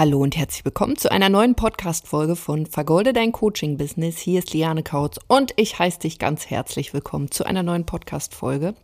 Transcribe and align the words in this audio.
Hallo 0.00 0.22
und 0.22 0.34
herzlich 0.34 0.64
willkommen 0.64 0.96
zu 0.96 1.12
einer 1.12 1.28
neuen 1.28 1.54
Podcast-Folge 1.54 2.34
von 2.34 2.64
Vergolde 2.64 3.12
dein 3.12 3.32
Coaching-Business. 3.32 4.16
Hier 4.16 4.38
ist 4.38 4.54
Liane 4.54 4.82
Kautz 4.82 5.18
und 5.28 5.52
ich 5.56 5.78
heiße 5.78 5.98
dich 5.98 6.18
ganz 6.18 6.46
herzlich 6.46 6.94
willkommen 6.94 7.30
zu 7.30 7.44
einer 7.44 7.62
neuen 7.62 7.84
Podcast-Folge, 7.84 8.74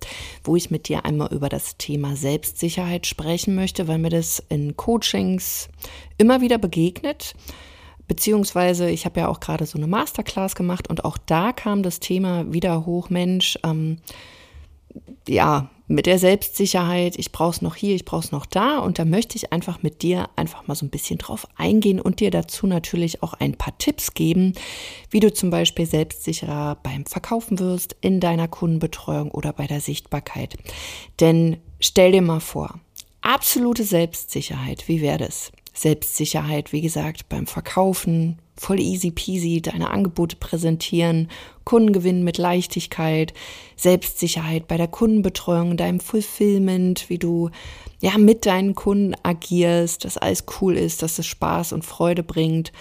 wo 0.45 0.57
ich 0.57 0.71
mit 0.71 0.89
dir 0.89 1.07
einmal 1.07 1.33
über 1.33 1.49
das 1.49 1.79
Thema 1.79 2.17
Selbstsicherheit 2.17 3.07
sprechen 3.07 3.55
möchte, 3.55 3.89
weil 3.89 3.97
mir 3.97 4.11
das 4.11 4.43
in 4.51 4.77
Coachings 4.77 5.71
immer 6.19 6.43
wieder 6.43 6.59
begegnet. 6.59 7.35
Beziehungsweise, 8.07 8.91
ich 8.91 9.07
habe 9.07 9.21
ja 9.21 9.29
auch 9.29 9.41
gerade 9.41 9.65
so 9.65 9.79
eine 9.79 9.87
Masterclass 9.87 10.55
gemacht 10.55 10.91
und 10.91 11.07
auch 11.07 11.17
da 11.17 11.55
kam 11.55 11.83
das 11.83 11.99
Thema 11.99 12.53
wieder 12.53 12.85
hoch, 12.85 13.09
Mensch, 13.09 13.59
ähm, 13.65 14.03
ja, 15.29 15.71
mit 15.89 16.07
der 16.07 16.19
Selbstsicherheit, 16.19 17.17
ich 17.17 17.31
brauche 17.31 17.51
es 17.51 17.63
noch 17.63 17.77
hier, 17.77 17.95
ich 17.95 18.05
brauche 18.05 18.25
es 18.25 18.33
noch 18.33 18.45
da 18.45 18.79
und 18.79 18.99
da 18.99 19.05
möchte 19.05 19.37
ich 19.37 19.53
einfach 19.53 19.83
mit 19.83 20.03
dir 20.03 20.29
einfach 20.35 20.67
mal 20.67 20.75
so 20.75 20.85
ein 20.85 20.91
bisschen 20.91 21.19
drauf 21.19 21.47
eingehen 21.57 22.01
und 22.01 22.19
dir 22.19 22.33
dazu 22.33 22.67
natürlich 22.67 23.23
auch 23.23 23.35
ein 23.35 23.55
paar 23.55 23.79
Tipps 23.79 24.15
geben, 24.15 24.55
wie 25.11 25.21
du 25.21 25.33
zum 25.33 25.51
Beispiel 25.51 25.87
selbstsicherer 25.87 26.79
beim 26.83 27.07
Verkaufen 27.07 27.61
wirst, 27.61 27.95
in 28.01 28.19
deiner 28.19 28.49
Kundenbetreuung 28.49 29.31
oder 29.31 29.53
bei 29.53 29.69
der 29.69 29.81
Sichtbarkeit. 29.81 30.57
Denn 31.21 31.59
stell 31.79 32.11
dir 32.11 32.23
mal 32.23 32.41
vor, 32.41 32.81
absolute 33.21 33.85
Selbstsicherheit, 33.85 34.89
wie 34.89 35.01
wäre 35.01 35.19
das? 35.19 35.53
Selbstsicherheit, 35.77 36.73
wie 36.73 36.81
gesagt, 36.81 37.29
beim 37.29 37.47
Verkaufen, 37.47 38.39
voll 38.57 38.81
easy 38.81 39.11
peasy 39.11 39.61
deine 39.61 39.91
Angebote 39.91 40.37
präsentieren, 40.37 41.29
Kunden 41.65 41.93
gewinnen 41.93 42.25
mit 42.25 42.39
Leichtigkeit, 42.39 43.35
Selbstsicherheit 43.77 44.69
bei 44.69 44.79
der 44.79 44.89
Kundenbetreuung, 44.89 45.77
deinem 45.77 46.01
Fulfillment, 46.01 47.11
wie 47.11 47.19
du 47.19 47.51
ja 48.01 48.17
mit 48.17 48.47
deinen 48.47 48.75
Kunden 48.75 49.15
agierst, 49.23 50.07
dass 50.07 50.17
alles 50.17 50.45
cool 50.61 50.77
ist, 50.79 51.03
dass 51.03 51.19
es 51.19 51.27
Spaß 51.27 51.73
und 51.73 51.85
Freude 51.85 52.23
bringt 52.23 52.73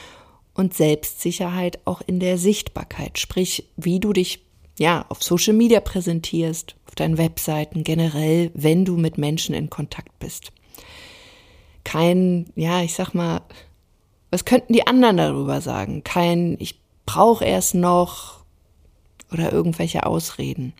und 0.54 0.74
Selbstsicherheit 0.74 1.80
auch 1.84 2.02
in 2.08 2.22
der 2.22 2.38
Sichtbarkeit, 2.38 3.20
sprich, 3.20 3.70
wie 3.76 4.00
du 4.00 4.14
dich 4.14 4.46
ja 4.80 5.06
auf 5.10 5.22
Social 5.22 5.54
Media 5.54 5.82
präsentierst, 5.82 6.76
auf 6.88 6.96
deinen 6.96 7.18
Webseiten 7.18 7.84
generell, 7.84 8.52
wenn 8.54 8.86
du 8.86 8.96
mit 8.96 9.18
Menschen 9.18 9.54
in 9.54 9.70
Kontakt 9.70 10.18
bist. 10.20 10.54
Kein, 11.86 12.52
ja, 12.56 12.82
ich 12.82 12.94
sag 12.94 13.14
mal, 13.14 13.42
was 14.32 14.44
könnten 14.44 14.74
die 14.74 14.86
anderen 14.86 15.16
darüber 15.16 15.62
sagen? 15.62 16.04
Kein, 16.04 16.58
ich 16.60 16.82
brauche 17.06 17.46
erst 17.46 17.76
noch 17.76 18.44
oder 19.32 19.54
irgendwelche 19.54 20.06
Ausreden. 20.06 20.74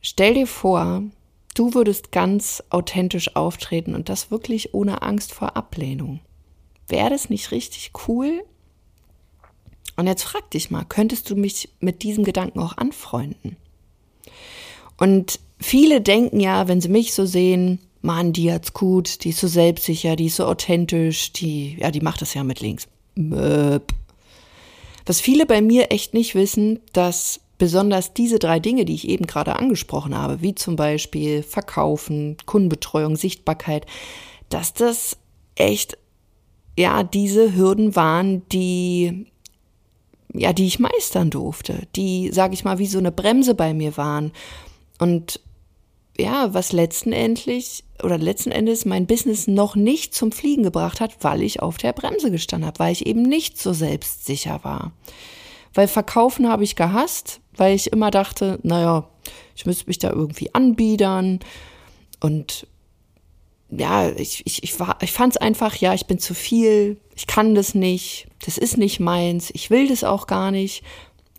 Stell 0.00 0.34
dir 0.34 0.46
vor, 0.46 1.02
du 1.54 1.74
würdest 1.74 2.12
ganz 2.12 2.62
authentisch 2.70 3.34
auftreten 3.34 3.96
und 3.96 4.08
das 4.08 4.30
wirklich 4.30 4.74
ohne 4.74 5.02
Angst 5.02 5.32
vor 5.32 5.56
Ablehnung. 5.56 6.20
Wäre 6.86 7.10
das 7.10 7.28
nicht 7.28 7.50
richtig 7.50 7.90
cool? 8.06 8.44
Und 9.96 10.06
jetzt 10.06 10.22
frag 10.22 10.48
dich 10.52 10.70
mal, 10.70 10.84
könntest 10.84 11.28
du 11.28 11.34
mich 11.34 11.70
mit 11.80 12.02
diesem 12.02 12.22
Gedanken 12.22 12.60
auch 12.60 12.76
anfreunden? 12.76 13.56
Und 14.96 15.40
viele 15.60 16.00
denken 16.00 16.38
ja, 16.38 16.68
wenn 16.68 16.80
sie 16.80 16.88
mich 16.88 17.14
so 17.14 17.26
sehen, 17.26 17.80
Mann, 18.00 18.32
die 18.32 18.52
hat's 18.52 18.72
gut, 18.72 19.24
die 19.24 19.30
ist 19.30 19.40
so 19.40 19.48
selbstsicher, 19.48 20.16
die 20.16 20.26
ist 20.26 20.36
so 20.36 20.46
authentisch, 20.46 21.32
die, 21.32 21.76
ja, 21.78 21.90
die 21.90 22.00
macht 22.00 22.22
das 22.22 22.34
ja 22.34 22.44
mit 22.44 22.60
links. 22.60 22.86
Möp. 23.14 23.92
Was 25.06 25.20
viele 25.20 25.46
bei 25.46 25.60
mir 25.60 25.90
echt 25.90 26.14
nicht 26.14 26.34
wissen, 26.34 26.80
dass 26.92 27.40
besonders 27.56 28.14
diese 28.14 28.38
drei 28.38 28.60
Dinge, 28.60 28.84
die 28.84 28.94
ich 28.94 29.08
eben 29.08 29.26
gerade 29.26 29.56
angesprochen 29.56 30.16
habe, 30.16 30.42
wie 30.42 30.54
zum 30.54 30.76
Beispiel 30.76 31.42
Verkaufen, 31.42 32.36
Kundenbetreuung, 32.46 33.16
Sichtbarkeit, 33.16 33.84
dass 34.48 34.72
das 34.74 35.16
echt, 35.56 35.98
ja, 36.78 37.02
diese 37.02 37.56
Hürden 37.56 37.96
waren, 37.96 38.46
die, 38.50 39.26
ja, 40.32 40.52
die 40.52 40.66
ich 40.66 40.78
meistern 40.78 41.30
durfte, 41.30 41.88
die, 41.96 42.30
sage 42.32 42.54
ich 42.54 42.64
mal, 42.64 42.78
wie 42.78 42.86
so 42.86 42.98
eine 42.98 43.10
Bremse 43.12 43.54
bei 43.54 43.74
mir 43.74 43.96
waren. 43.96 44.32
Und 45.00 45.40
ja, 46.18 46.52
was 46.52 46.72
letzten 46.72 47.12
endlich 47.12 47.84
oder 48.02 48.18
letzten 48.18 48.50
Endes 48.50 48.84
mein 48.84 49.06
Business 49.06 49.46
noch 49.46 49.76
nicht 49.76 50.14
zum 50.14 50.32
Fliegen 50.32 50.62
gebracht 50.62 51.00
hat, 51.00 51.16
weil 51.22 51.42
ich 51.42 51.60
auf 51.60 51.78
der 51.78 51.92
Bremse 51.92 52.30
gestanden 52.30 52.66
habe, 52.66 52.78
weil 52.78 52.92
ich 52.92 53.06
eben 53.06 53.22
nicht 53.22 53.58
so 53.58 53.72
selbstsicher 53.72 54.60
war. 54.62 54.92
Weil 55.74 55.88
verkaufen 55.88 56.48
habe 56.48 56.64
ich 56.64 56.76
gehasst, 56.76 57.40
weil 57.56 57.74
ich 57.74 57.92
immer 57.92 58.10
dachte, 58.10 58.58
naja, 58.62 59.08
ich 59.54 59.66
müsste 59.66 59.86
mich 59.86 59.98
da 59.98 60.10
irgendwie 60.10 60.54
anbiedern 60.54 61.40
und 62.20 62.66
ja, 63.70 64.08
ich, 64.10 64.42
ich, 64.46 64.62
ich, 64.62 64.74
ich 65.02 65.12
fand 65.12 65.34
es 65.34 65.36
einfach, 65.36 65.76
ja, 65.76 65.92
ich 65.92 66.06
bin 66.06 66.18
zu 66.18 66.34
viel, 66.34 66.98
ich 67.14 67.26
kann 67.26 67.54
das 67.54 67.74
nicht, 67.74 68.26
das 68.44 68.56
ist 68.58 68.78
nicht 68.78 68.98
meins, 68.98 69.50
ich 69.52 69.70
will 69.70 69.88
das 69.88 70.04
auch 70.04 70.26
gar 70.26 70.50
nicht. 70.50 70.82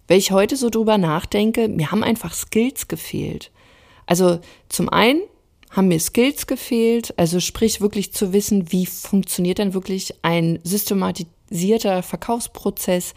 Wenn 0.08 0.20
ich 0.20 0.32
heute 0.32 0.56
so 0.56 0.70
drüber 0.70 0.98
nachdenke, 0.98 1.68
mir 1.68 1.92
haben 1.92 2.04
einfach 2.04 2.34
Skills 2.34 2.88
gefehlt. 2.88 3.52
Also 4.10 4.40
zum 4.70 4.90
einen 4.90 5.22
haben 5.70 5.88
mir 5.88 6.00
Skills 6.00 6.48
gefehlt, 6.48 7.14
also 7.20 7.40
sprich 7.40 7.80
wirklich 7.80 8.12
zu 8.12 8.34
wissen, 8.34 8.72
wie 8.72 8.88
funktioniert 8.88 9.60
denn 9.60 9.76
wirklich 9.76 10.16
ein 10.24 10.58
systematisierter 10.64 12.02
Verkaufsprozess, 12.02 13.14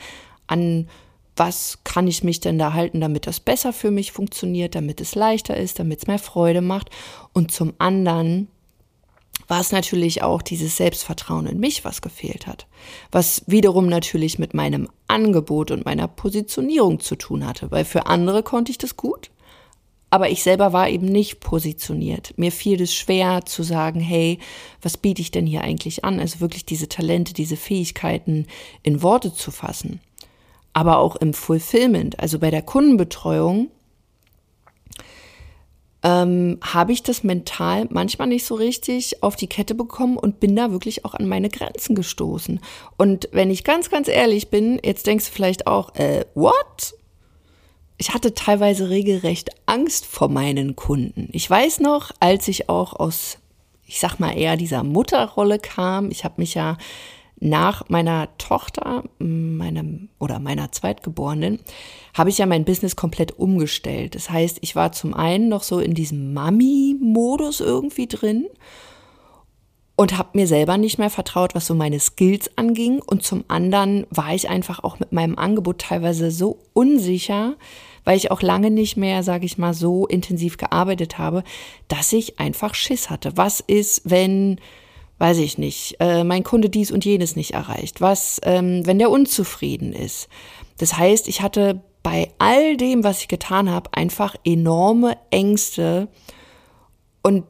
an 0.46 0.86
was 1.34 1.78
kann 1.82 2.06
ich 2.06 2.22
mich 2.22 2.40
denn 2.40 2.58
da 2.58 2.74
halten, 2.74 3.00
damit 3.00 3.26
das 3.26 3.40
besser 3.40 3.72
für 3.72 3.90
mich 3.90 4.12
funktioniert, 4.12 4.74
damit 4.74 5.00
es 5.00 5.14
leichter 5.14 5.56
ist, 5.56 5.78
damit 5.78 6.00
es 6.00 6.06
mehr 6.06 6.18
Freude 6.18 6.60
macht. 6.60 6.90
Und 7.32 7.52
zum 7.52 7.72
anderen 7.78 8.48
war 9.48 9.62
es 9.62 9.72
natürlich 9.72 10.22
auch 10.22 10.42
dieses 10.42 10.76
Selbstvertrauen 10.76 11.46
in 11.46 11.58
mich, 11.58 11.86
was 11.86 12.02
gefehlt 12.02 12.46
hat. 12.46 12.66
Was 13.10 13.44
wiederum 13.46 13.86
natürlich 13.86 14.38
mit 14.38 14.52
meinem 14.52 14.90
Angebot 15.08 15.70
und 15.70 15.86
meiner 15.86 16.06
Positionierung 16.06 17.00
zu 17.00 17.16
tun 17.16 17.46
hatte, 17.46 17.70
weil 17.70 17.86
für 17.86 18.08
andere 18.08 18.42
konnte 18.42 18.70
ich 18.70 18.76
das 18.76 18.98
gut 18.98 19.30
aber 20.12 20.28
ich 20.28 20.42
selber 20.42 20.74
war 20.74 20.90
eben 20.90 21.06
nicht 21.06 21.40
positioniert. 21.40 22.34
Mir 22.36 22.52
fiel 22.52 22.82
es 22.82 22.94
schwer 22.94 23.46
zu 23.46 23.62
sagen, 23.62 23.98
hey, 23.98 24.38
was 24.82 24.98
biete 24.98 25.22
ich 25.22 25.30
denn 25.30 25.46
hier 25.46 25.62
eigentlich 25.62 26.04
an? 26.04 26.20
Also 26.20 26.40
wirklich 26.40 26.66
diese 26.66 26.86
Talente, 26.86 27.32
diese 27.32 27.56
Fähigkeiten 27.56 28.46
in 28.82 29.02
Worte 29.02 29.32
zu 29.32 29.50
fassen. 29.50 30.00
Aber 30.74 30.98
auch 30.98 31.16
im 31.16 31.32
Fulfillment, 31.32 32.20
also 32.20 32.38
bei 32.38 32.50
der 32.50 32.60
Kundenbetreuung, 32.60 33.70
ähm, 36.02 36.58
habe 36.60 36.92
ich 36.92 37.02
das 37.02 37.24
mental 37.24 37.86
manchmal 37.88 38.28
nicht 38.28 38.44
so 38.44 38.54
richtig 38.54 39.22
auf 39.22 39.34
die 39.34 39.46
Kette 39.46 39.74
bekommen 39.74 40.18
und 40.18 40.40
bin 40.40 40.54
da 40.54 40.72
wirklich 40.72 41.06
auch 41.06 41.14
an 41.14 41.26
meine 41.26 41.48
Grenzen 41.48 41.94
gestoßen. 41.94 42.60
Und 42.98 43.30
wenn 43.32 43.50
ich 43.50 43.64
ganz, 43.64 43.88
ganz 43.88 44.08
ehrlich 44.08 44.50
bin, 44.50 44.78
jetzt 44.84 45.06
denkst 45.06 45.24
du 45.24 45.32
vielleicht 45.32 45.66
auch, 45.66 45.94
äh, 45.94 46.26
what? 46.34 46.92
Ich 48.02 48.12
hatte 48.12 48.34
teilweise 48.34 48.90
regelrecht 48.90 49.50
Angst 49.66 50.06
vor 50.06 50.28
meinen 50.28 50.74
Kunden. 50.74 51.28
Ich 51.30 51.48
weiß 51.48 51.78
noch, 51.78 52.10
als 52.18 52.48
ich 52.48 52.68
auch 52.68 52.94
aus, 52.94 53.38
ich 53.86 54.00
sag 54.00 54.18
mal 54.18 54.36
eher 54.36 54.56
dieser 54.56 54.82
Mutterrolle 54.82 55.60
kam, 55.60 56.10
ich 56.10 56.24
habe 56.24 56.34
mich 56.38 56.54
ja 56.54 56.78
nach 57.38 57.88
meiner 57.90 58.36
Tochter, 58.38 59.04
meinem 59.18 60.08
oder 60.18 60.40
meiner 60.40 60.72
Zweitgeborenen, 60.72 61.60
habe 62.12 62.28
ich 62.28 62.38
ja 62.38 62.46
mein 62.46 62.64
Business 62.64 62.96
komplett 62.96 63.38
umgestellt. 63.38 64.16
Das 64.16 64.30
heißt, 64.30 64.58
ich 64.62 64.74
war 64.74 64.90
zum 64.90 65.14
einen 65.14 65.48
noch 65.48 65.62
so 65.62 65.78
in 65.78 65.94
diesem 65.94 66.32
Mami-Modus 66.34 67.60
irgendwie 67.60 68.08
drin 68.08 68.48
und 70.02 70.18
habe 70.18 70.30
mir 70.32 70.48
selber 70.48 70.78
nicht 70.78 70.98
mehr 70.98 71.10
vertraut, 71.10 71.54
was 71.54 71.68
so 71.68 71.76
meine 71.76 72.00
Skills 72.00 72.50
anging. 72.56 73.00
Und 73.00 73.22
zum 73.22 73.44
anderen 73.46 74.04
war 74.10 74.34
ich 74.34 74.48
einfach 74.48 74.82
auch 74.82 74.98
mit 74.98 75.12
meinem 75.12 75.38
Angebot 75.38 75.78
teilweise 75.78 76.32
so 76.32 76.58
unsicher, 76.72 77.54
weil 78.02 78.16
ich 78.16 78.32
auch 78.32 78.42
lange 78.42 78.72
nicht 78.72 78.96
mehr, 78.96 79.22
sage 79.22 79.46
ich 79.46 79.58
mal, 79.58 79.74
so 79.74 80.08
intensiv 80.08 80.56
gearbeitet 80.56 81.18
habe, 81.18 81.44
dass 81.86 82.12
ich 82.12 82.40
einfach 82.40 82.74
Schiss 82.74 83.10
hatte. 83.10 83.36
Was 83.36 83.60
ist, 83.60 84.02
wenn, 84.04 84.60
weiß 85.18 85.38
ich 85.38 85.56
nicht, 85.56 85.94
äh, 86.00 86.24
mein 86.24 86.42
Kunde 86.42 86.68
dies 86.68 86.90
und 86.90 87.04
jenes 87.04 87.36
nicht 87.36 87.52
erreicht? 87.52 88.00
Was, 88.00 88.40
ähm, 88.42 88.84
wenn 88.84 88.98
der 88.98 89.08
unzufrieden 89.08 89.92
ist? 89.92 90.28
Das 90.78 90.98
heißt, 90.98 91.28
ich 91.28 91.42
hatte 91.42 91.80
bei 92.02 92.28
all 92.38 92.76
dem, 92.76 93.04
was 93.04 93.20
ich 93.20 93.28
getan 93.28 93.70
habe, 93.70 93.90
einfach 93.92 94.34
enorme 94.44 95.16
Ängste 95.30 96.08
und 97.22 97.44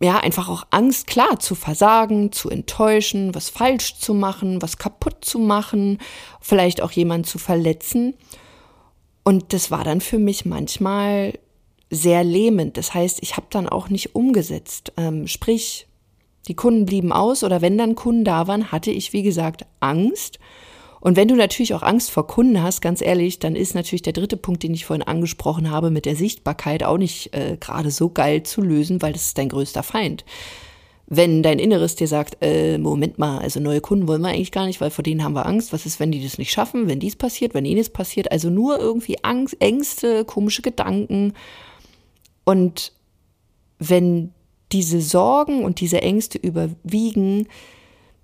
ja, 0.00 0.18
einfach 0.18 0.48
auch 0.48 0.64
Angst, 0.70 1.06
klar, 1.08 1.40
zu 1.40 1.54
versagen, 1.54 2.30
zu 2.30 2.50
enttäuschen, 2.50 3.34
was 3.34 3.50
falsch 3.50 3.96
zu 3.96 4.14
machen, 4.14 4.62
was 4.62 4.78
kaputt 4.78 5.24
zu 5.24 5.38
machen, 5.38 5.98
vielleicht 6.40 6.80
auch 6.82 6.92
jemanden 6.92 7.24
zu 7.24 7.38
verletzen. 7.38 8.14
Und 9.24 9.52
das 9.52 9.70
war 9.70 9.84
dann 9.84 10.00
für 10.00 10.18
mich 10.18 10.44
manchmal 10.44 11.34
sehr 11.90 12.22
lähmend. 12.22 12.76
Das 12.76 12.94
heißt, 12.94 13.18
ich 13.22 13.36
habe 13.36 13.46
dann 13.50 13.68
auch 13.68 13.88
nicht 13.88 14.14
umgesetzt. 14.14 14.92
Ähm, 14.96 15.26
sprich, 15.26 15.86
die 16.46 16.54
Kunden 16.54 16.86
blieben 16.86 17.12
aus 17.12 17.42
oder 17.42 17.60
wenn 17.60 17.76
dann 17.76 17.94
Kunden 17.94 18.24
da 18.24 18.46
waren, 18.46 18.70
hatte 18.70 18.90
ich, 18.90 19.12
wie 19.12 19.22
gesagt, 19.22 19.66
Angst. 19.80 20.38
Und 21.00 21.16
wenn 21.16 21.28
du 21.28 21.36
natürlich 21.36 21.74
auch 21.74 21.82
Angst 21.82 22.10
vor 22.10 22.26
Kunden 22.26 22.62
hast, 22.62 22.80
ganz 22.80 23.00
ehrlich, 23.00 23.38
dann 23.38 23.54
ist 23.54 23.74
natürlich 23.74 24.02
der 24.02 24.12
dritte 24.12 24.36
Punkt, 24.36 24.62
den 24.62 24.74
ich 24.74 24.84
vorhin 24.84 25.06
angesprochen 25.06 25.70
habe, 25.70 25.90
mit 25.90 26.06
der 26.06 26.16
Sichtbarkeit 26.16 26.82
auch 26.82 26.98
nicht 26.98 27.34
äh, 27.34 27.56
gerade 27.58 27.90
so 27.90 28.10
geil 28.10 28.42
zu 28.42 28.62
lösen, 28.62 29.00
weil 29.00 29.12
das 29.12 29.26
ist 29.26 29.38
dein 29.38 29.48
größter 29.48 29.82
Feind. 29.82 30.24
Wenn 31.06 31.42
dein 31.42 31.58
Inneres 31.58 31.94
dir 31.94 32.08
sagt, 32.08 32.36
äh, 32.42 32.76
Moment 32.76 33.18
mal, 33.18 33.38
also 33.38 33.60
neue 33.60 33.80
Kunden 33.80 34.08
wollen 34.08 34.20
wir 34.20 34.28
eigentlich 34.28 34.52
gar 34.52 34.66
nicht, 34.66 34.80
weil 34.80 34.90
vor 34.90 35.02
denen 35.02 35.24
haben 35.24 35.32
wir 35.32 35.46
Angst. 35.46 35.72
Was 35.72 35.86
ist, 35.86 36.00
wenn 36.00 36.12
die 36.12 36.22
das 36.22 36.36
nicht 36.36 36.50
schaffen, 36.50 36.86
wenn 36.88 37.00
dies 37.00 37.16
passiert, 37.16 37.54
wenn 37.54 37.64
jenes 37.64 37.88
passiert? 37.88 38.30
Also 38.30 38.50
nur 38.50 38.78
irgendwie 38.78 39.22
Angst, 39.22 39.56
Ängste, 39.60 40.24
komische 40.24 40.60
Gedanken. 40.60 41.32
Und 42.44 42.92
wenn 43.78 44.32
diese 44.72 45.00
Sorgen 45.00 45.64
und 45.64 45.80
diese 45.80 46.02
Ängste 46.02 46.36
überwiegen, 46.36 47.48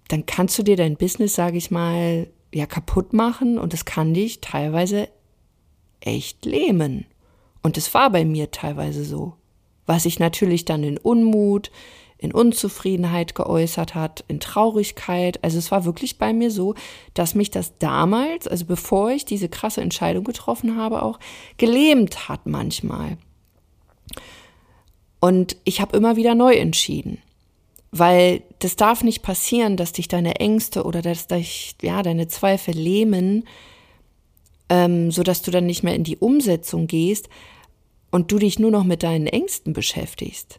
dann 0.08 0.26
kannst 0.26 0.58
du 0.58 0.62
dir 0.62 0.76
dein 0.76 0.96
Business, 0.96 1.34
sage 1.34 1.56
ich 1.56 1.70
mal, 1.70 2.26
ja 2.54 2.66
kaputt 2.66 3.12
machen 3.12 3.58
und 3.58 3.74
es 3.74 3.84
kann 3.84 4.14
dich 4.14 4.40
teilweise 4.40 5.08
echt 6.00 6.44
lähmen. 6.44 7.06
Und 7.62 7.76
es 7.78 7.92
war 7.94 8.10
bei 8.10 8.24
mir 8.24 8.50
teilweise 8.50 9.04
so. 9.04 9.34
Was 9.86 10.04
sich 10.04 10.18
natürlich 10.18 10.64
dann 10.64 10.82
in 10.82 10.98
Unmut, 10.98 11.70
in 12.18 12.32
Unzufriedenheit 12.32 13.34
geäußert 13.34 13.94
hat, 13.94 14.24
in 14.28 14.40
Traurigkeit. 14.40 15.42
Also 15.44 15.58
es 15.58 15.70
war 15.70 15.84
wirklich 15.84 16.16
bei 16.16 16.32
mir 16.32 16.50
so, 16.50 16.74
dass 17.12 17.34
mich 17.34 17.50
das 17.50 17.76
damals, 17.78 18.48
also 18.48 18.64
bevor 18.64 19.10
ich 19.10 19.24
diese 19.24 19.48
krasse 19.48 19.82
Entscheidung 19.82 20.24
getroffen 20.24 20.76
habe, 20.76 21.02
auch 21.02 21.18
gelähmt 21.58 22.28
hat 22.28 22.46
manchmal. 22.46 23.18
Und 25.20 25.56
ich 25.64 25.80
habe 25.80 25.96
immer 25.96 26.16
wieder 26.16 26.34
neu 26.34 26.54
entschieden. 26.54 27.18
Weil 27.96 28.42
das 28.58 28.74
darf 28.74 29.04
nicht 29.04 29.22
passieren, 29.22 29.76
dass 29.76 29.92
dich 29.92 30.08
deine 30.08 30.40
Ängste 30.40 30.82
oder 30.82 31.00
dass 31.00 31.28
dich, 31.28 31.76
ja, 31.80 32.02
deine 32.02 32.26
Zweifel 32.26 32.74
lähmen, 32.74 33.44
ähm, 34.68 35.12
sodass 35.12 35.42
du 35.42 35.52
dann 35.52 35.66
nicht 35.66 35.84
mehr 35.84 35.94
in 35.94 36.02
die 36.02 36.16
Umsetzung 36.16 36.88
gehst 36.88 37.28
und 38.10 38.32
du 38.32 38.40
dich 38.40 38.58
nur 38.58 38.72
noch 38.72 38.82
mit 38.82 39.04
deinen 39.04 39.28
Ängsten 39.28 39.74
beschäftigst. 39.74 40.58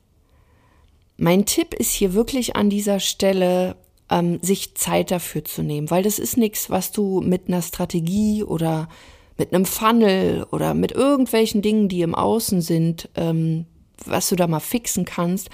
Mein 1.18 1.46
Tipp 1.46 1.74
ist 1.74 1.92
hier 1.92 2.14
wirklich 2.14 2.56
an 2.56 2.70
dieser 2.70 3.02
Stelle, 3.02 3.76
ähm, 4.10 4.40
sich 4.42 4.76
Zeit 4.76 5.12
dafür 5.12 5.44
zu 5.44 5.62
nehmen, 5.62 5.92
weil 5.92 6.04
das 6.04 6.20
ist 6.20 6.38
nichts, 6.38 6.70
was 6.70 6.94
du 6.94 7.20
mit 7.20 7.50
einer 7.50 7.62
Strategie 7.62 8.44
oder 8.44 8.88
mit 9.38 9.54
einem 9.54 9.66
Funnel 9.66 10.46
oder 10.52 10.74
mit 10.74 10.94
irgendwelchen 10.94 11.62
Dingen, 11.62 11.90
die 11.90 12.02
im 12.02 12.16
Außen 12.16 12.62
sind, 12.62 13.10
ähm, 13.16 13.66
was 14.06 14.30
du 14.30 14.38
da 14.38 14.48
mal 14.48 14.62
fixen 14.62 15.04
kannst, 15.04 15.50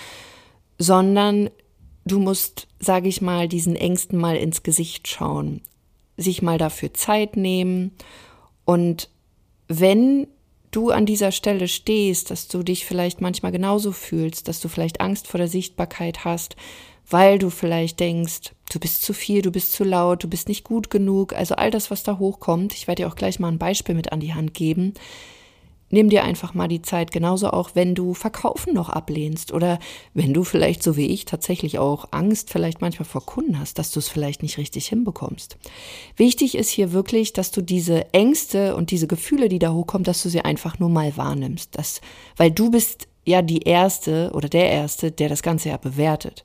sondern 0.78 1.50
du 2.06 2.20
musst, 2.20 2.68
sage 2.80 3.08
ich 3.08 3.22
mal, 3.22 3.48
diesen 3.48 3.76
Ängsten 3.76 4.18
mal 4.18 4.36
ins 4.36 4.64
Gesicht 4.64 5.08
schauen, 5.08 5.62
sich 6.18 6.42
mal 6.42 6.58
dafür 6.58 6.94
Zeit 6.94 7.38
nehmen 7.38 7.92
und 8.66 9.10
wenn 9.68 10.28
du 10.72 10.90
an 10.92 11.06
dieser 11.06 11.32
Stelle 11.32 11.68
stehst, 11.68 12.32
dass 12.32 12.48
du 12.48 12.64
dich 12.64 12.86
vielleicht 12.86 13.22
manchmal 13.22 13.52
genauso 13.52 13.92
fühlst, 13.92 14.48
dass 14.48 14.62
du 14.62 14.68
vielleicht 14.68 15.02
Angst 15.02 15.28
vor 15.28 15.38
der 15.38 15.48
Sichtbarkeit 15.48 16.24
hast, 16.24 16.56
weil 17.10 17.40
du 17.40 17.50
vielleicht 17.50 18.00
denkst, 18.00 18.54
du 18.72 18.80
bist 18.80 19.02
zu 19.04 19.14
viel, 19.14 19.42
du 19.42 19.52
bist 19.52 19.74
zu 19.74 19.84
laut, 19.84 20.24
du 20.24 20.30
bist 20.30 20.48
nicht 20.48 20.64
gut 20.64 20.90
genug, 20.90 21.34
also 21.34 21.56
all 21.56 21.72
das, 21.72 21.92
was 21.92 22.04
da 22.04 22.20
hochkommt. 22.20 22.74
Ich 22.74 22.88
werde 22.88 23.04
dir 23.04 23.10
auch 23.10 23.16
gleich 23.16 23.40
mal 23.40 23.50
ein 23.50 23.58
Beispiel 23.58 23.96
mit 23.96 24.14
an 24.14 24.22
die 24.22 24.34
Hand 24.34 24.54
geben 24.54 24.94
nimm 25.92 26.10
dir 26.10 26.24
einfach 26.24 26.54
mal 26.54 26.68
die 26.68 26.82
Zeit, 26.82 27.12
genauso 27.12 27.50
auch 27.52 27.72
wenn 27.74 27.96
du 27.96 28.14
Verkaufen 28.14 28.74
noch 28.74 28.90
ablehnst 28.90 29.52
oder 29.54 29.80
wenn 30.14 30.34
du 30.34 30.44
vielleicht 30.44 30.84
so 30.84 30.98
wie 30.98 31.08
ich 31.08 31.26
tatsächlich 31.26 31.80
auch 31.80 32.06
Angst 32.12 32.50
vielleicht 32.50 32.82
manchmal 32.82 33.08
vor 33.08 33.26
Kunden 33.26 33.60
hast, 33.60 33.80
dass 33.80 33.92
du 33.92 34.00
es 34.00 34.08
vielleicht 34.08 34.42
nicht 34.42 34.58
richtig 34.58 34.88
hinbekommst. 34.88 35.58
Wichtig 36.16 36.56
ist 36.56 36.70
hier 36.70 36.92
wirklich, 36.92 37.34
dass 37.34 37.52
du 37.52 37.62
diese 37.62 38.14
Ängste 38.14 38.76
und 38.76 38.92
diese 38.92 39.08
Gefühle, 39.08 39.50
die 39.50 39.60
da 39.60 39.74
hochkommen, 39.74 40.04
dass 40.04 40.24
du 40.24 40.30
sie 40.30 40.42
einfach 40.42 40.80
nur 40.80 40.90
mal 40.90 41.16
wahrnimmst, 41.16 41.78
das, 41.78 42.02
weil 42.38 42.52
du 42.52 42.72
bist 42.72 43.08
ja 43.26 43.42
die 43.42 43.62
Erste 43.62 44.32
oder 44.34 44.50
der 44.50 44.70
Erste, 44.70 45.12
der 45.12 45.30
das 45.30 45.44
Ganze 45.44 45.70
ja 45.70 45.78
bewertet. 45.78 46.44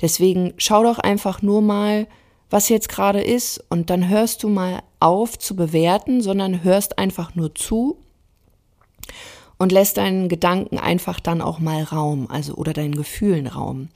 Deswegen 0.00 0.54
schau 0.56 0.82
doch 0.82 0.98
einfach 0.98 1.42
nur 1.42 1.60
mal, 1.60 2.06
was 2.50 2.68
jetzt 2.68 2.88
gerade 2.88 3.20
ist 3.20 3.62
und 3.68 3.90
dann 3.90 4.08
hörst 4.08 4.42
du 4.42 4.48
mal 4.48 4.82
auf 5.00 5.38
zu 5.38 5.56
bewerten, 5.56 6.20
sondern 6.20 6.62
hörst 6.62 6.98
einfach 6.98 7.34
nur 7.34 7.54
zu 7.54 7.98
und 9.58 9.72
lässt 9.72 9.96
deinen 9.96 10.28
Gedanken 10.28 10.78
einfach 10.78 11.20
dann 11.20 11.40
auch 11.40 11.58
mal 11.58 11.82
Raum, 11.82 12.28
also 12.30 12.54
oder 12.54 12.72
deinen 12.72 12.94
Gefühlen 12.94 13.46
Raum. 13.46 13.88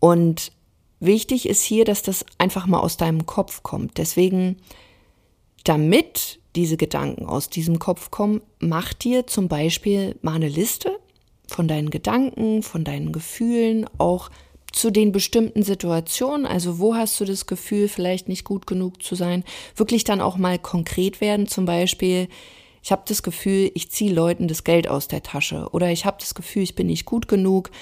Und 0.00 0.52
wichtig 1.00 1.48
ist 1.48 1.62
hier, 1.62 1.84
dass 1.84 2.02
das 2.02 2.24
einfach 2.38 2.66
mal 2.66 2.80
aus 2.80 2.96
deinem 2.96 3.26
Kopf 3.26 3.62
kommt. 3.62 3.98
Deswegen, 3.98 4.56
damit 5.64 6.40
diese 6.54 6.76
Gedanken 6.76 7.26
aus 7.26 7.50
diesem 7.50 7.78
Kopf 7.78 8.10
kommen, 8.10 8.40
mach 8.58 8.92
dir 8.94 9.26
zum 9.26 9.48
Beispiel 9.48 10.16
mal 10.22 10.34
eine 10.34 10.48
Liste 10.48 10.98
von 11.48 11.68
deinen 11.68 11.90
Gedanken, 11.90 12.62
von 12.62 12.84
deinen 12.84 13.12
Gefühlen, 13.12 13.86
auch 13.98 14.30
zu 14.72 14.90
den 14.90 15.12
bestimmten 15.12 15.62
Situationen, 15.62 16.44
also 16.44 16.78
wo 16.78 16.94
hast 16.94 17.18
du 17.20 17.24
das 17.24 17.46
Gefühl, 17.46 17.88
vielleicht 17.88 18.28
nicht 18.28 18.44
gut 18.44 18.66
genug 18.66 19.02
zu 19.02 19.14
sein, 19.14 19.44
wirklich 19.74 20.04
dann 20.04 20.20
auch 20.20 20.36
mal 20.36 20.58
konkret 20.58 21.20
werden, 21.20 21.46
zum 21.46 21.64
Beispiel, 21.64 22.28
ich 22.86 22.92
habe 22.92 23.02
das 23.04 23.24
Gefühl, 23.24 23.72
ich 23.74 23.90
ziehe 23.90 24.14
Leuten 24.14 24.46
das 24.46 24.62
Geld 24.62 24.86
aus 24.86 25.08
der 25.08 25.24
Tasche 25.24 25.66
oder 25.72 25.90
ich 25.90 26.06
habe 26.06 26.18
das 26.20 26.36
Gefühl, 26.36 26.62
ich 26.62 26.76
bin 26.76 26.86
nicht 26.86 27.04
gut 27.04 27.26
genug. 27.26 27.72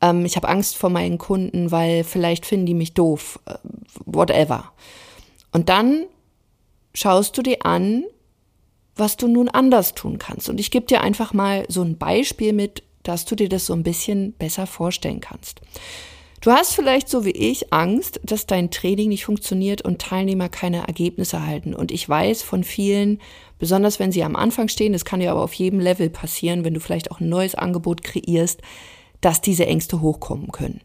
Ähm, 0.00 0.24
ich 0.24 0.36
habe 0.36 0.48
Angst 0.48 0.78
vor 0.78 0.88
meinen 0.88 1.18
Kunden, 1.18 1.70
weil 1.70 2.02
vielleicht 2.02 2.46
finden 2.46 2.64
die 2.64 2.72
mich 2.72 2.94
doof, 2.94 3.40
äh, 3.44 3.56
whatever. 4.06 4.72
Und 5.52 5.68
dann 5.68 6.06
schaust 6.94 7.36
du 7.36 7.42
dir 7.42 7.66
an, 7.66 8.04
was 8.96 9.18
du 9.18 9.28
nun 9.28 9.50
anders 9.50 9.92
tun 9.94 10.16
kannst. 10.16 10.48
Und 10.48 10.58
ich 10.58 10.70
gebe 10.70 10.86
dir 10.86 11.02
einfach 11.02 11.34
mal 11.34 11.66
so 11.68 11.82
ein 11.82 11.98
Beispiel 11.98 12.54
mit, 12.54 12.82
dass 13.02 13.26
du 13.26 13.34
dir 13.34 13.50
das 13.50 13.66
so 13.66 13.74
ein 13.74 13.82
bisschen 13.82 14.32
besser 14.32 14.66
vorstellen 14.66 15.20
kannst. 15.20 15.60
Du 16.40 16.52
hast 16.52 16.74
vielleicht 16.74 17.08
so 17.08 17.24
wie 17.24 17.32
ich 17.32 17.72
Angst, 17.72 18.20
dass 18.22 18.46
dein 18.46 18.70
Training 18.70 19.08
nicht 19.08 19.24
funktioniert 19.24 19.82
und 19.82 20.00
Teilnehmer 20.00 20.48
keine 20.48 20.86
Ergebnisse 20.86 21.36
erhalten. 21.36 21.74
Und 21.74 21.90
ich 21.90 22.08
weiß 22.08 22.42
von 22.42 22.62
vielen, 22.62 23.20
besonders 23.58 23.98
wenn 23.98 24.12
sie 24.12 24.24
am 24.24 24.36
Anfang 24.36 24.68
stehen, 24.68 24.92
das 24.92 25.04
kann 25.04 25.20
ja 25.20 25.30
aber 25.30 25.42
auf 25.42 25.54
jedem 25.54 25.80
Level 25.80 26.10
passieren, 26.10 26.64
wenn 26.64 26.74
du 26.74 26.80
vielleicht 26.80 27.10
auch 27.10 27.20
ein 27.20 27.28
neues 27.28 27.54
Angebot 27.54 28.02
kreierst, 28.04 28.60
dass 29.20 29.40
diese 29.40 29.66
Ängste 29.66 30.00
hochkommen 30.00 30.52
können. 30.52 30.80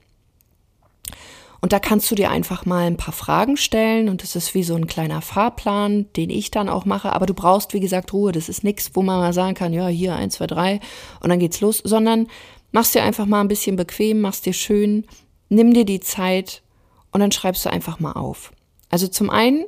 Und 1.63 1.71
da 1.71 1.79
kannst 1.79 2.11
du 2.11 2.15
dir 2.15 2.29
einfach 2.29 2.65
mal 2.65 2.87
ein 2.87 2.97
paar 2.97 3.13
Fragen 3.13 3.55
stellen 3.55 4.09
und 4.09 4.21
das 4.21 4.35
ist 4.35 4.53
wie 4.53 4.63
so 4.63 4.75
ein 4.75 4.85
kleiner 4.85 5.21
Fahrplan, 5.21 6.07
den 6.17 6.29
ich 6.29 6.51
dann 6.51 6.67
auch 6.67 6.83
mache. 6.83 7.13
Aber 7.13 7.25
du 7.25 7.33
brauchst, 7.33 7.73
wie 7.73 7.79
gesagt, 7.79 8.11
Ruhe. 8.11 8.33
Das 8.33 8.49
ist 8.49 8.65
nichts, 8.65 8.91
wo 8.95 9.01
man 9.01 9.17
mal 9.17 9.31
sagen 9.31 9.53
kann, 9.53 9.71
ja, 9.71 9.87
hier 9.87 10.13
eins, 10.13 10.35
zwei, 10.35 10.47
drei 10.47 10.81
und 11.21 11.29
dann 11.29 11.39
geht's 11.39 11.61
los, 11.61 11.77
sondern 11.81 12.27
machst 12.73 12.95
dir 12.95 13.03
einfach 13.03 13.25
mal 13.25 13.39
ein 13.39 13.47
bisschen 13.47 13.77
bequem, 13.77 14.19
machst 14.19 14.45
dir 14.45 14.51
schön, 14.51 15.05
nimm 15.47 15.73
dir 15.73 15.85
die 15.85 16.01
Zeit 16.01 16.63
und 17.11 17.21
dann 17.21 17.31
schreibst 17.31 17.65
du 17.65 17.69
einfach 17.69 17.97
mal 17.97 18.11
auf. 18.11 18.51
Also 18.89 19.07
zum 19.07 19.29
einen 19.29 19.63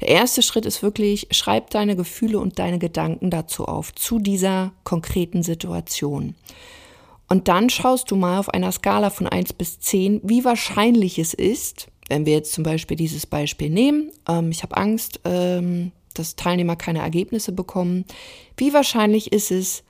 der 0.00 0.08
erste 0.08 0.42
Schritt 0.42 0.66
ist 0.66 0.82
wirklich, 0.82 1.28
schreib 1.30 1.70
deine 1.70 1.96
Gefühle 1.96 2.38
und 2.38 2.58
deine 2.58 2.78
Gedanken 2.78 3.30
dazu 3.30 3.64
auf, 3.64 3.94
zu 3.94 4.18
dieser 4.18 4.72
konkreten 4.84 5.42
Situation. 5.42 6.34
Und 7.28 7.48
dann 7.48 7.70
schaust 7.70 8.10
du 8.10 8.16
mal 8.16 8.38
auf 8.38 8.50
einer 8.50 8.70
Skala 8.72 9.10
von 9.10 9.26
1 9.26 9.54
bis 9.54 9.80
10, 9.80 10.20
wie 10.22 10.44
wahrscheinlich 10.44 11.18
es 11.18 11.34
ist, 11.34 11.88
wenn 12.08 12.24
wir 12.24 12.34
jetzt 12.34 12.52
zum 12.52 12.62
Beispiel 12.62 12.96
dieses 12.96 13.26
Beispiel 13.26 13.70
nehmen, 13.70 14.12
ähm, 14.28 14.50
ich 14.50 14.62
habe 14.62 14.76
Angst, 14.76 15.20
ähm, 15.24 15.92
dass 16.14 16.36
Teilnehmer 16.36 16.76
keine 16.76 17.00
Ergebnisse 17.00 17.52
bekommen, 17.52 18.04
wie 18.56 18.72
wahrscheinlich 18.72 19.32
ist 19.32 19.50
es 19.50 19.82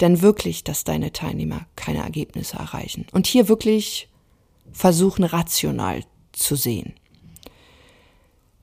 denn 0.00 0.22
wirklich, 0.22 0.64
dass 0.64 0.84
deine 0.84 1.12
Teilnehmer 1.12 1.66
keine 1.76 1.98
Ergebnisse 1.98 2.56
erreichen? 2.56 3.06
Und 3.12 3.26
hier 3.26 3.48
wirklich 3.48 4.08
versuchen, 4.72 5.24
rational 5.24 6.02
zu 6.32 6.56
sehen. 6.56 6.94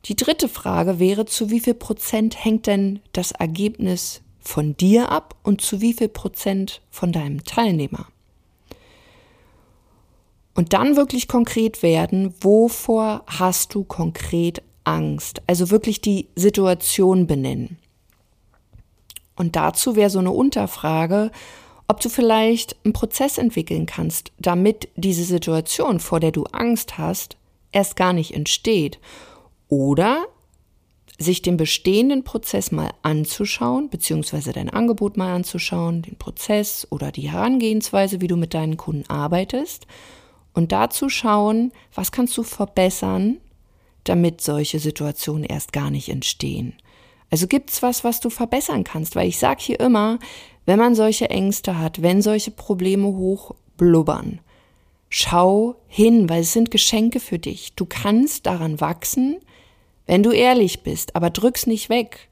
Die 0.06 0.16
dritte 0.16 0.50
Frage 0.50 1.00
wäre, 1.00 1.26
zu 1.26 1.52
wie 1.52 1.60
viel 1.60 1.76
Prozent 1.76 2.44
hängt 2.44 2.68
denn 2.68 3.00
das 3.14 3.32
Ergebnis 3.32 4.22
von 4.40 4.76
dir 4.76 5.10
ab 5.10 5.36
und 5.44 5.62
zu 5.62 5.82
wie 5.82 5.94
viel 5.94 6.10
Prozent 6.10 6.82
von 6.90 7.12
deinem 7.12 7.44
Teilnehmer? 7.44 8.08
Und 10.56 10.74
dann 10.74 10.96
wirklich 10.96 11.28
konkret 11.28 11.84
werden, 11.84 12.34
wovor 12.42 13.24
hast 13.28 13.74
du 13.76 13.84
konkret 13.84 14.62
Angst? 14.84 15.42
Also 15.48 15.70
wirklich 15.70 16.02
die 16.02 16.28
Situation 16.36 17.28
benennen. 17.28 17.78
Und 19.36 19.56
dazu 19.56 19.96
wäre 19.96 20.10
so 20.10 20.20
eine 20.20 20.32
Unterfrage, 20.32 21.32
ob 21.88 22.00
du 22.00 22.10
vielleicht 22.10 22.76
einen 22.84 22.94
Prozess 22.94 23.38
entwickeln 23.38 23.86
kannst, 23.86 24.32
damit 24.40 24.90
diese 24.96 25.24
Situation, 25.24 26.00
vor 26.00 26.20
der 26.20 26.32
du 26.32 26.44
Angst 26.46 26.98
hast, 26.98 27.38
erst 27.72 27.96
gar 27.96 28.14
nicht 28.14 28.34
entsteht 28.34 29.00
oder 29.72 30.28
sich 31.18 31.42
den 31.42 31.56
bestehenden 31.56 32.24
Prozess 32.24 32.72
mal 32.72 32.92
anzuschauen, 33.04 33.90
beziehungsweise 33.90 34.52
dein 34.52 34.70
Angebot 34.70 35.16
mal 35.16 35.34
anzuschauen, 35.34 36.02
den 36.02 36.18
Prozess 36.18 36.86
oder 36.90 37.12
die 37.12 37.32
Herangehensweise, 37.32 38.20
wie 38.20 38.28
du 38.28 38.36
mit 38.36 38.54
deinen 38.54 38.76
Kunden 38.76 39.10
arbeitest 39.10 39.88
und 40.54 40.74
dazu 40.74 41.08
schauen, 41.08 41.72
was 41.96 42.12
kannst 42.12 42.38
du 42.38 42.44
verbessern, 42.44 43.38
damit 44.04 44.42
solche 44.42 44.80
Situationen 44.80 45.46
erst 45.46 45.72
gar 45.72 45.90
nicht 45.90 46.10
entstehen. 46.10 46.74
Also 47.30 47.48
gibt's 47.48 47.82
was, 47.82 48.04
was 48.04 48.20
du 48.20 48.30
verbessern 48.30 48.84
kannst, 48.84 49.16
weil 49.16 49.30
ich 49.30 49.40
sage 49.40 49.62
hier 49.62 49.80
immer, 49.80 50.20
wenn 50.66 50.80
man 50.80 50.96
solche 50.96 51.30
Ängste 51.30 51.78
hat, 51.78 52.02
wenn 52.02 52.22
solche 52.22 52.52
Probleme 52.52 53.08
hochblubbern, 53.08 54.42
Schau 55.14 55.76
hin, 55.90 56.30
weil 56.30 56.40
es 56.40 56.54
sind 56.54 56.72
Geschenke 56.72 57.20
für 57.20 57.38
dich. 57.38 57.74
Du 57.76 57.86
kannst 57.86 58.46
daran 58.46 58.80
wachsen, 58.80 59.42
wenn 60.12 60.24
du 60.24 60.32
ehrlich 60.32 60.84
bist, 60.84 61.16
aber 61.16 61.30
drück's 61.30 61.68
nicht 61.68 61.88
weg. 61.88 62.28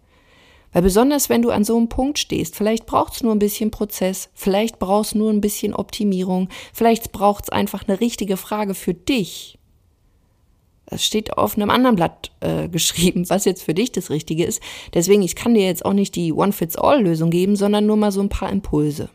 Weil 0.73 0.81
besonders 0.81 1.29
wenn 1.29 1.41
du 1.41 1.49
an 1.49 1.63
so 1.63 1.77
einem 1.77 1.87
Punkt 1.87 2.19
stehst, 2.19 2.57
vielleicht 2.57 2.85
braucht's 2.85 3.23
nur 3.23 3.33
ein 3.33 3.39
bisschen 3.39 3.71
Prozess, 3.71 4.27
vielleicht 4.33 4.79
brauchst 4.79 5.15
nur 5.15 5.31
ein 5.31 5.39
bisschen 5.39 5.73
Optimierung, 5.73 6.49
vielleicht 6.73 7.13
braucht's 7.13 7.47
einfach 7.47 7.87
eine 7.87 8.01
richtige 8.01 8.35
Frage 8.35 8.73
für 8.73 8.93
dich. 8.93 9.59
Das 10.87 11.05
steht 11.05 11.37
auf 11.37 11.55
einem 11.55 11.69
anderen 11.69 11.95
Blatt 11.95 12.31
äh, 12.41 12.67
geschrieben, 12.69 13.29
was 13.29 13.45
jetzt 13.45 13.63
für 13.63 13.73
dich 13.73 13.93
das 13.93 14.09
Richtige 14.09 14.43
ist. 14.43 14.61
Deswegen, 14.93 15.21
ich 15.21 15.37
kann 15.37 15.53
dir 15.53 15.63
jetzt 15.63 15.85
auch 15.85 15.93
nicht 15.93 16.17
die 16.17 16.33
One-Fits-All-Lösung 16.33 17.29
geben, 17.29 17.55
sondern 17.55 17.85
nur 17.85 17.95
mal 17.95 18.11
so 18.11 18.19
ein 18.19 18.27
paar 18.27 18.51
Impulse. 18.51 19.07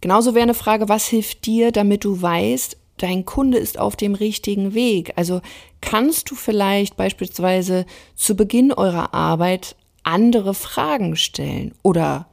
Genauso 0.00 0.34
wäre 0.34 0.44
eine 0.44 0.54
Frage, 0.54 0.88
was 0.88 1.06
hilft 1.06 1.44
dir, 1.44 1.70
damit 1.70 2.02
du 2.06 2.22
weißt, 2.22 2.78
dein 2.98 3.24
Kunde 3.24 3.58
ist 3.58 3.78
auf 3.78 3.96
dem 3.96 4.14
richtigen 4.14 4.74
Weg. 4.74 5.12
Also 5.16 5.40
kannst 5.80 6.30
du 6.30 6.34
vielleicht 6.34 6.96
beispielsweise 6.96 7.86
zu 8.14 8.36
Beginn 8.36 8.72
eurer 8.72 9.14
Arbeit 9.14 9.76
andere 10.02 10.54
Fragen 10.54 11.16
stellen 11.16 11.74
oder 11.82 12.26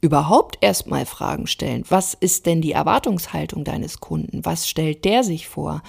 überhaupt 0.00 0.58
erstmal 0.60 1.06
Fragen 1.06 1.46
stellen. 1.46 1.84
Was 1.88 2.14
ist 2.14 2.46
denn 2.46 2.60
die 2.60 2.72
Erwartungshaltung 2.72 3.64
deines 3.64 4.00
Kunden? 4.00 4.44
Was 4.44 4.68
stellt 4.68 5.04
der 5.04 5.22
sich 5.22 5.48
vor? 5.48 5.82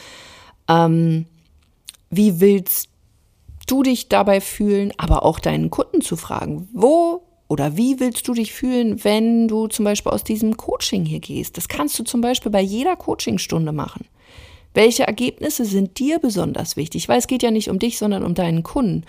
Ähm, 0.70 1.26
wie 2.12 2.40
willst 2.40 2.90
du 3.66 3.82
dich 3.82 4.10
dabei 4.10 4.40
fühlen, 4.40 4.94
aber 4.98 5.24
auch 5.24 5.40
deinen 5.40 5.72
Kunden 5.72 6.02
zu 6.02 6.16
fragen, 6.16 6.70
wo 6.74 7.24
oder 7.48 7.76
wie 7.76 8.00
willst 8.00 8.28
du 8.28 8.34
dich 8.34 8.54
fühlen, 8.54 9.04
wenn 9.04 9.48
du 9.48 9.68
zum 9.68 9.86
Beispiel 9.86 10.12
aus 10.12 10.24
diesem 10.24 10.58
Coaching 10.58 11.06
hier 11.06 11.20
gehst? 11.20 11.58
Das 11.58 11.68
kannst 11.68 11.98
du 12.00 12.04
zum 12.04 12.22
Beispiel 12.22 12.52
bei 12.52 12.62
jeder 12.62 12.96
Coachingstunde 12.96 13.72
machen. 13.72 14.06
Welche 14.74 15.04
Ergebnisse 15.04 15.66
sind 15.66 16.00
dir 16.00 16.20
besonders 16.20 16.76
wichtig? 16.76 17.08
Weil 17.10 17.20
es 17.20 17.28
geht 17.28 17.44
ja 17.44 17.52
nicht 17.52 17.70
um 17.70 17.80
dich, 17.80 17.98
sondern 17.98 18.24
um 18.24 18.34
deinen 18.34 18.64
Kunden. 18.64 19.06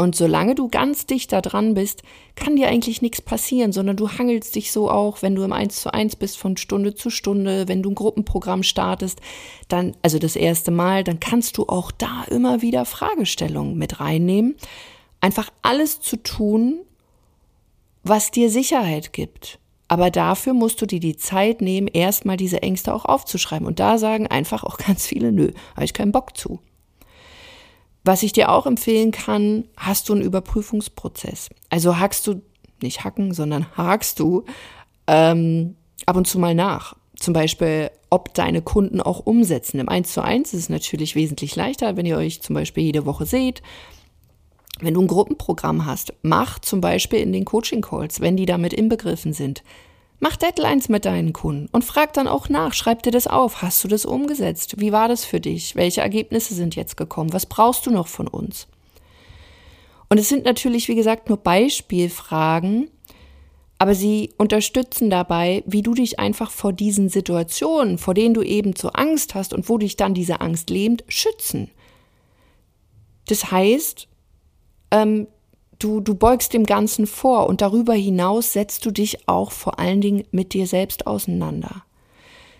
Und 0.00 0.16
solange 0.16 0.54
du 0.54 0.68
ganz 0.68 1.04
dicht 1.04 1.30
da 1.30 1.42
dran 1.42 1.74
bist, 1.74 2.02
kann 2.34 2.56
dir 2.56 2.68
eigentlich 2.68 3.02
nichts 3.02 3.20
passieren, 3.20 3.70
sondern 3.70 3.98
du 3.98 4.08
hangelst 4.08 4.54
dich 4.54 4.72
so 4.72 4.90
auch, 4.90 5.20
wenn 5.20 5.34
du 5.34 5.42
im 5.42 5.52
Eins 5.52 5.82
zu 5.82 5.92
eins 5.92 6.16
bist 6.16 6.38
von 6.38 6.56
Stunde 6.56 6.94
zu 6.94 7.10
Stunde, 7.10 7.68
wenn 7.68 7.82
du 7.82 7.90
ein 7.90 7.94
Gruppenprogramm 7.94 8.62
startest, 8.62 9.20
dann, 9.68 9.94
also 10.00 10.18
das 10.18 10.36
erste 10.36 10.70
Mal, 10.70 11.04
dann 11.04 11.20
kannst 11.20 11.58
du 11.58 11.66
auch 11.66 11.90
da 11.90 12.24
immer 12.30 12.62
wieder 12.62 12.86
Fragestellungen 12.86 13.76
mit 13.76 14.00
reinnehmen. 14.00 14.56
Einfach 15.20 15.50
alles 15.60 16.00
zu 16.00 16.16
tun, 16.16 16.80
was 18.02 18.30
dir 18.30 18.48
Sicherheit 18.48 19.12
gibt. 19.12 19.58
Aber 19.90 20.12
dafür 20.12 20.54
musst 20.54 20.80
du 20.80 20.86
dir 20.86 21.00
die 21.00 21.16
Zeit 21.16 21.60
nehmen, 21.60 21.88
erstmal 21.88 22.36
diese 22.36 22.62
Ängste 22.62 22.94
auch 22.94 23.04
aufzuschreiben. 23.04 23.66
Und 23.66 23.80
da 23.80 23.98
sagen 23.98 24.28
einfach 24.28 24.62
auch 24.62 24.78
ganz 24.86 25.04
viele, 25.04 25.32
nö, 25.32 25.50
habe 25.74 25.84
ich 25.84 25.94
keinen 25.94 26.12
Bock 26.12 26.36
zu. 26.36 26.60
Was 28.04 28.22
ich 28.22 28.32
dir 28.32 28.50
auch 28.50 28.66
empfehlen 28.66 29.10
kann, 29.10 29.64
hast 29.76 30.08
du 30.08 30.12
einen 30.12 30.22
Überprüfungsprozess. 30.22 31.48
Also 31.70 31.98
hackst 31.98 32.24
du, 32.28 32.40
nicht 32.80 33.02
hacken, 33.02 33.34
sondern 33.34 33.66
hakst 33.76 34.20
du 34.20 34.44
ähm, 35.08 35.74
ab 36.06 36.14
und 36.14 36.28
zu 36.28 36.38
mal 36.38 36.54
nach. 36.54 36.94
Zum 37.16 37.34
Beispiel, 37.34 37.90
ob 38.10 38.32
deine 38.32 38.62
Kunden 38.62 39.00
auch 39.00 39.26
umsetzen. 39.26 39.80
Im 39.80 39.88
1 39.88 40.12
zu 40.12 40.22
1 40.22 40.54
ist 40.54 40.60
es 40.60 40.68
natürlich 40.68 41.16
wesentlich 41.16 41.56
leichter, 41.56 41.96
wenn 41.96 42.06
ihr 42.06 42.16
euch 42.16 42.42
zum 42.42 42.54
Beispiel 42.54 42.84
jede 42.84 43.06
Woche 43.06 43.26
seht 43.26 43.60
wenn 44.82 44.94
du 44.94 45.02
ein 45.02 45.06
Gruppenprogramm 45.06 45.86
hast, 45.86 46.12
mach 46.22 46.58
zum 46.58 46.80
Beispiel 46.80 47.20
in 47.20 47.32
den 47.32 47.44
Coaching 47.44 47.80
Calls, 47.80 48.20
wenn 48.20 48.36
die 48.36 48.46
damit 48.46 48.72
inbegriffen 48.72 49.32
sind, 49.32 49.62
mach 50.20 50.36
Deadlines 50.36 50.88
mit 50.88 51.04
deinen 51.04 51.32
Kunden 51.32 51.68
und 51.72 51.84
frag 51.84 52.12
dann 52.12 52.28
auch 52.28 52.48
nach, 52.48 52.72
schreib 52.72 53.02
dir 53.02 53.10
das 53.10 53.26
auf, 53.26 53.62
hast 53.62 53.82
du 53.82 53.88
das 53.88 54.04
umgesetzt? 54.04 54.80
Wie 54.80 54.92
war 54.92 55.08
das 55.08 55.24
für 55.24 55.40
dich? 55.40 55.76
Welche 55.76 56.02
Ergebnisse 56.02 56.54
sind 56.54 56.76
jetzt 56.76 56.96
gekommen? 56.96 57.32
Was 57.32 57.46
brauchst 57.46 57.86
du 57.86 57.90
noch 57.90 58.06
von 58.06 58.28
uns? 58.28 58.68
Und 60.08 60.18
es 60.18 60.28
sind 60.28 60.44
natürlich, 60.44 60.88
wie 60.88 60.96
gesagt, 60.96 61.28
nur 61.28 61.38
Beispielfragen, 61.38 62.90
aber 63.78 63.94
sie 63.94 64.34
unterstützen 64.36 65.08
dabei, 65.08 65.62
wie 65.66 65.82
du 65.82 65.94
dich 65.94 66.18
einfach 66.18 66.50
vor 66.50 66.72
diesen 66.72 67.08
Situationen, 67.08 67.96
vor 67.96 68.12
denen 68.12 68.34
du 68.34 68.42
eben 68.42 68.74
so 68.76 68.90
Angst 68.90 69.34
hast 69.34 69.54
und 69.54 69.68
wo 69.70 69.78
dich 69.78 69.96
dann 69.96 70.12
diese 70.12 70.42
Angst 70.42 70.68
lähmt, 70.68 71.02
schützen. 71.08 71.70
Das 73.26 73.50
heißt, 73.50 74.08
ähm, 74.90 75.26
du, 75.78 76.00
du 76.00 76.14
beugst 76.14 76.52
dem 76.52 76.64
Ganzen 76.64 77.06
vor 77.06 77.48
und 77.48 77.60
darüber 77.60 77.94
hinaus 77.94 78.52
setzt 78.52 78.84
du 78.86 78.90
dich 78.90 79.28
auch 79.28 79.52
vor 79.52 79.78
allen 79.78 80.00
Dingen 80.00 80.24
mit 80.30 80.52
dir 80.52 80.66
selbst 80.66 81.06
auseinander. 81.06 81.84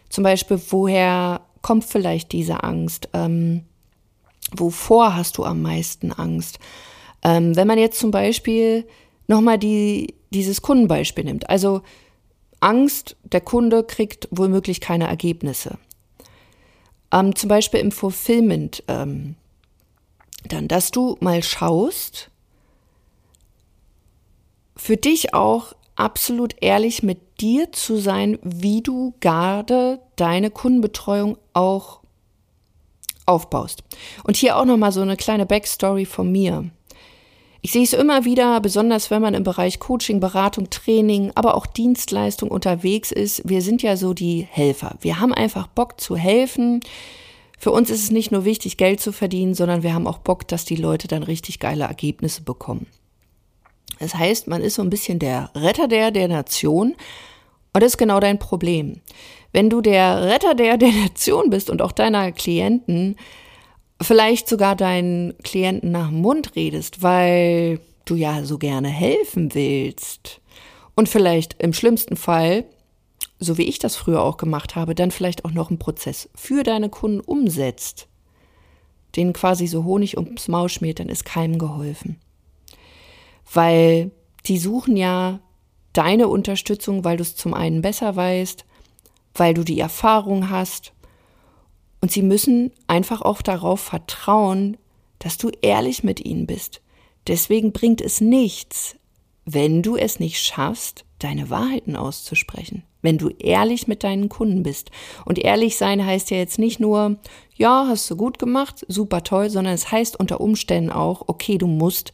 Zum 0.09 0.25
Beispiel, 0.25 0.61
woher 0.71 1.43
kommt 1.63 1.85
vielleicht 1.85 2.33
diese 2.33 2.65
Angst? 2.65 3.09
Ähm, 3.13 3.65
wovor 4.57 5.15
hast 5.15 5.39
du 5.39 5.45
am 5.45 5.63
meisten 5.63 6.13
Angst? 6.13 6.59
Ähm, 7.23 7.55
wenn 7.55 7.67
man 7.67 7.79
jetzt 7.79 8.01
zum 8.01 8.11
Beispiel 8.11 8.87
nochmal 9.29 9.59
die, 9.59 10.15
dieses 10.31 10.63
Kundenbeispiel 10.63 11.25
nimmt, 11.25 11.49
also 11.49 11.83
Angst, 12.61 13.17
der 13.23 13.41
Kunde 13.41 13.85
kriegt 13.85 14.29
womöglich 14.31 14.81
keine 14.81 15.07
Ergebnisse. 15.07 15.79
Ähm, 17.13 17.35
zum 17.35 17.49
Beispiel 17.49 17.81
im 17.81 17.93
Fulfillment, 17.93 18.83
ähm, 18.89 19.37
dann, 20.49 20.69
dass 20.69 20.91
du 20.91 21.17
mal 21.21 21.43
schaust, 21.43 22.31
für 24.77 24.97
dich 24.97 25.35
auch 25.35 25.75
absolut 25.97 26.55
ehrlich 26.61 27.03
mit 27.03 27.19
dir 27.41 27.73
zu 27.73 27.97
sein, 27.99 28.39
wie 28.43 28.81
du 28.81 29.15
gerade 29.21 30.01
deine 30.17 30.51
Kundenbetreuung 30.51 31.37
auch 31.53 32.01
aufbaust. 33.27 33.85
Und 34.25 34.37
hier 34.37 34.57
auch 34.57 34.65
nochmal 34.65 34.93
so 34.93 35.03
eine 35.03 35.17
kleine 35.17 35.47
Backstory 35.47 36.07
von 36.07 36.33
mir. 36.33 36.71
Ich 37.63 37.73
sehe 37.73 37.83
es 37.83 37.93
immer 37.93 38.25
wieder, 38.25 38.59
besonders 38.61 39.11
wenn 39.11 39.21
man 39.21 39.35
im 39.35 39.45
Bereich 39.45 39.79
Coaching, 39.79 40.19
Beratung, 40.19 40.71
Training, 40.71 41.31
aber 41.35 41.55
auch 41.55 41.67
Dienstleistung 41.67 42.51
unterwegs 42.51 43.13
ist. 43.13 43.43
Wir 43.47 43.61
sind 43.61 43.83
ja 43.83 43.99
so 43.99 44.15
die 44.15 44.47
Helfer. 44.51 44.97
Wir 45.03 45.21
haben 45.21 45.35
einfach 45.35 45.67
Bock 45.67 46.01
zu 46.01 46.17
helfen. 46.17 46.81
Für 47.61 47.73
uns 47.73 47.91
ist 47.91 48.03
es 48.03 48.11
nicht 48.11 48.33
nur 48.33 48.47
wichtig, 48.47 48.79
Geld 48.79 49.01
zu 49.01 49.13
verdienen, 49.13 49.53
sondern 49.53 49.83
wir 49.83 49.93
haben 49.93 50.07
auch 50.07 50.17
Bock, 50.17 50.49
dass 50.49 50.65
die 50.65 50.77
Leute 50.77 51.09
dann 51.09 51.23
richtig 51.23 51.59
geile 51.59 51.85
Ergebnisse 51.85 52.41
bekommen. 52.41 52.87
Das 53.99 54.15
heißt, 54.15 54.49
man 54.49 54.63
ist 54.63 54.77
so 54.77 54.83
ein 54.83 54.89
bisschen 54.89 55.19
der 55.19 55.51
Retter 55.55 55.87
der, 55.87 56.11
der 56.11 56.27
Nation. 56.27 56.95
Und 57.75 57.83
das 57.83 57.93
ist 57.93 57.99
genau 57.99 58.19
dein 58.19 58.39
Problem. 58.39 59.03
Wenn 59.53 59.69
du 59.69 59.83
der 59.83 60.23
Retter 60.23 60.55
der, 60.55 60.79
der 60.79 60.91
Nation 60.91 61.51
bist 61.51 61.69
und 61.69 61.83
auch 61.83 61.93
deiner 61.93 62.33
Klienten, 62.33 63.17
vielleicht 64.01 64.49
sogar 64.49 64.75
deinen 64.75 65.37
Klienten 65.43 65.91
nach 65.91 66.09
dem 66.09 66.23
Mund 66.23 66.57
redest, 66.57 67.03
weil 67.03 67.79
du 68.07 68.15
ja 68.15 68.43
so 68.43 68.57
gerne 68.57 68.89
helfen 68.89 69.55
willst 69.55 70.41
und 70.95 71.11
vielleicht 71.11 71.63
im 71.63 71.75
schlimmsten 71.75 72.17
Fall 72.17 72.65
so 73.41 73.57
wie 73.57 73.65
ich 73.65 73.79
das 73.79 73.97
früher 73.97 74.23
auch 74.23 74.37
gemacht 74.37 74.77
habe, 74.77 74.95
dann 74.95 75.11
vielleicht 75.11 75.45
auch 75.47 75.51
noch 75.51 75.71
einen 75.71 75.79
Prozess 75.79 76.29
für 76.35 76.63
deine 76.63 76.91
Kunden 76.91 77.21
umsetzt, 77.21 78.07
den 79.17 79.33
quasi 79.33 79.67
so 79.67 79.85
Honig 79.85 80.19
ums 80.19 80.47
Maul 80.47 80.69
schmiert, 80.69 81.01
dann 81.01 81.09
ist 81.09 81.25
keinem 81.25 81.59
geholfen. 81.59 82.21
Weil 83.53 84.13
die 84.47 84.59
suchen 84.59 84.97
ja 84.97 85.41
deine 85.95 86.29
Unterstützung, 86.29 87.03
weil 87.03 87.17
du 87.17 87.23
es 87.23 87.35
zum 87.35 87.55
einen 87.55 87.81
besser 87.81 88.15
weißt, 88.15 88.67
weil 89.35 89.55
du 89.55 89.65
die 89.65 89.81
Erfahrung 89.81 90.51
hast. 90.51 90.93
Und 92.03 92.13
sie 92.13 92.23
müssen 92.23 92.71
einfach 92.87 93.23
auch 93.23 93.43
darauf 93.43 93.81
vertrauen, 93.81 94.77
dass 95.19 95.39
du 95.39 95.51
ehrlich 95.63 96.05
mit 96.05 96.25
ihnen 96.25 96.47
bist. 96.47 96.83
Deswegen 97.27 97.73
bringt 97.73 98.01
es 98.01 98.21
nichts, 98.21 98.97
wenn 99.45 99.83
du 99.83 99.97
es 99.97 100.21
nicht 100.21 100.41
schaffst, 100.41 101.05
deine 101.19 101.51
Wahrheiten 101.51 101.97
auszusprechen 101.97 102.85
wenn 103.03 103.19
du 103.19 103.29
ehrlich 103.39 103.89
mit 103.89 104.05
deinen 104.05 104.29
Kunden 104.29 104.63
bist. 104.63 104.91
Und 105.25 105.39
ehrlich 105.39 105.77
sein 105.77 106.05
heißt 106.05 106.31
ja 106.31 106.37
jetzt 106.37 106.59
nicht 106.59 106.81
nur, 106.81 107.17
ja, 107.57 107.87
hast 107.89 108.11
du 108.11 108.17
gut 108.17 108.39
gemacht, 108.39 108.85
super 108.89 109.23
toll, 109.23 109.51
sondern 109.51 109.75
es 109.75 109.91
heißt 109.91 110.19
unter 110.19 110.41
Umständen 110.41 110.91
auch, 110.91 111.23
okay, 111.27 111.59
du 111.59 111.67
musst 111.67 112.13